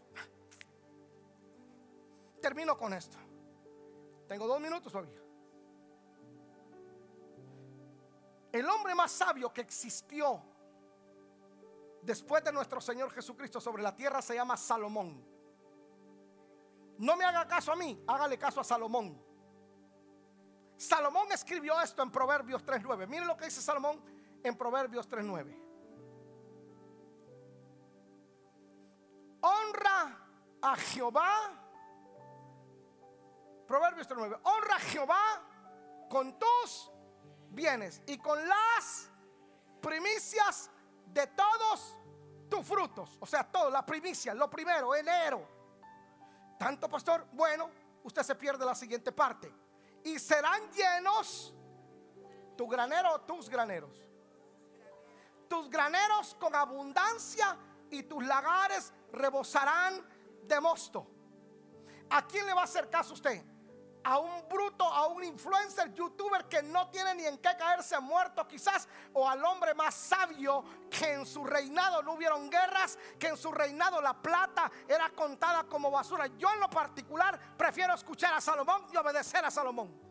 [2.41, 3.17] Termino con esto.
[4.27, 5.19] Tengo dos minutos todavía.
[8.51, 10.41] El hombre más sabio que existió
[12.01, 15.25] después de nuestro Señor Jesucristo sobre la tierra se llama Salomón.
[16.97, 19.23] No me haga caso a mí, hágale caso a Salomón.
[20.77, 23.07] Salomón escribió esto en Proverbios 3.9.
[23.07, 24.01] Miren lo que dice Salomón
[24.43, 25.65] en Proverbios 3.9.
[29.41, 30.17] Honra
[30.61, 31.59] a Jehová
[33.69, 34.39] Proverbios 3.9.
[34.41, 35.43] Honra a Jehová
[36.09, 36.91] con tus
[37.51, 39.11] bienes y con las
[39.79, 40.71] primicias
[41.13, 41.97] de todos
[42.49, 43.17] tus frutos.
[43.19, 45.47] O sea, todo, la primicia, lo primero, enero.
[46.57, 47.69] Tanto, pastor, bueno,
[48.03, 49.53] usted se pierde la siguiente parte.
[50.03, 51.53] Y serán llenos
[52.57, 53.97] tu granero o tus graneros.
[55.47, 57.57] Tus graneros con abundancia
[57.89, 60.05] y tus lagares rebosarán
[60.43, 61.07] de mosto.
[62.09, 63.43] ¿A quién le va a hacer caso usted?
[64.03, 68.47] A un bruto, a un influencer, youtuber que no tiene ni en qué caerse muerto
[68.47, 73.37] quizás, o al hombre más sabio que en su reinado no hubieron guerras, que en
[73.37, 76.27] su reinado la plata era contada como basura.
[76.37, 80.09] Yo en lo particular prefiero escuchar a Salomón y obedecer a Salomón.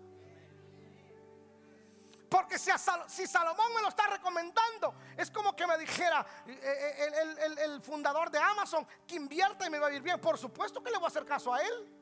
[2.28, 7.58] Porque si, Salomón me lo está recomendando, es como que me dijera eh, eh, el,
[7.58, 10.20] el fundador de Amazon que invierta y me va a ir bien.
[10.20, 11.97] Por supuesto que le voy a hacer caso a él.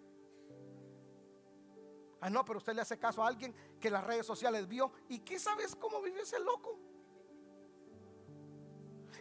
[2.20, 5.18] Ah, no, pero usted le hace caso a alguien que las redes sociales vio y
[5.20, 6.78] qué sabes cómo vive ese loco.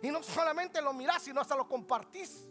[0.02, 2.48] Y no solamente lo mirás, sino hasta lo compartís.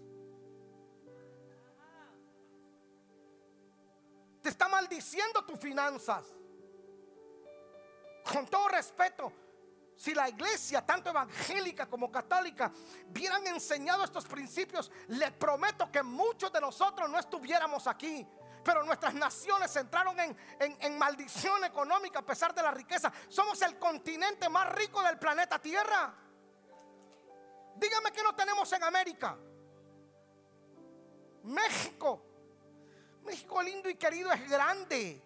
[4.43, 6.27] Te está maldiciendo tus finanzas.
[8.31, 9.33] Con todo respeto,
[9.97, 12.73] si la iglesia, tanto evangélica como católica,
[13.09, 18.27] hubieran enseñado estos principios, les prometo que muchos de nosotros no estuviéramos aquí.
[18.65, 23.13] Pero nuestras naciones entraron en, en maldición económica a pesar de la riqueza.
[23.29, 26.15] Somos el continente más rico del planeta Tierra.
[27.77, 29.37] Dígame que no tenemos en América.
[31.45, 32.23] México.
[33.23, 35.23] México lindo y querido es grande.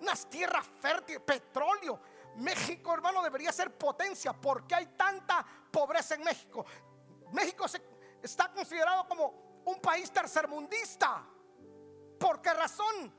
[0.00, 2.00] Unas tierras fértiles, petróleo.
[2.36, 4.32] México, hermano, debería ser potencia.
[4.32, 6.64] porque hay tanta pobreza en México?
[7.32, 7.66] México
[8.22, 11.24] está considerado como un país tercermundista.
[12.24, 13.12] ¿Por qué razón?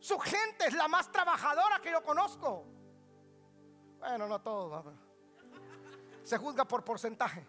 [0.00, 2.64] Su gente es la más trabajadora que yo conozco.
[3.98, 4.82] Bueno, no todo.
[6.22, 7.46] Se juzga por porcentaje.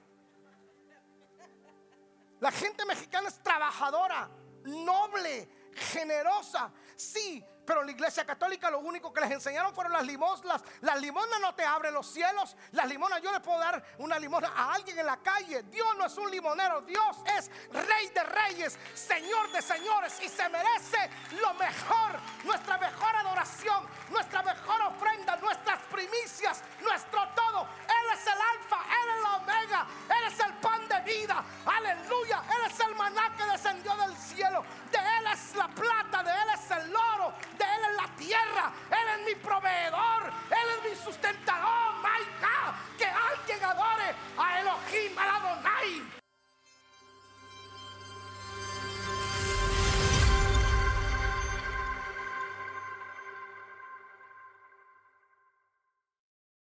[2.42, 4.30] La gente mexicana es trabajadora,
[4.66, 6.74] noble, generosa.
[6.98, 10.64] Sí, pero la iglesia católica lo único que les enseñaron fueron las limosnas.
[10.82, 12.58] Las limonas no te abren los cielos.
[12.72, 15.62] Las limonas, yo le puedo dar una limosna a alguien en la calle.
[15.70, 16.82] Dios no es un limonero.
[16.82, 20.20] Dios es rey de reyes, señor de señores.
[20.24, 22.20] Y se merece lo mejor.
[22.44, 27.68] Nuestra mejor adoración, nuestra mejor ofrenda, nuestras primicias, nuestro todo.
[27.84, 29.88] Él es el alfa, Él es la omega.
[30.10, 30.54] Él es el
[31.10, 31.44] medida.
[31.66, 32.44] Aleluya.
[32.48, 34.64] Él es el maná que descendió del cielo.
[34.92, 38.72] De Él es la plata, de Él es el oro, de Él es la tierra.
[38.90, 41.70] Él es mi proveedor, Él es mi sustentador.
[41.70, 46.19] Oh my God, que alguien adore a Elohim, a Adonai.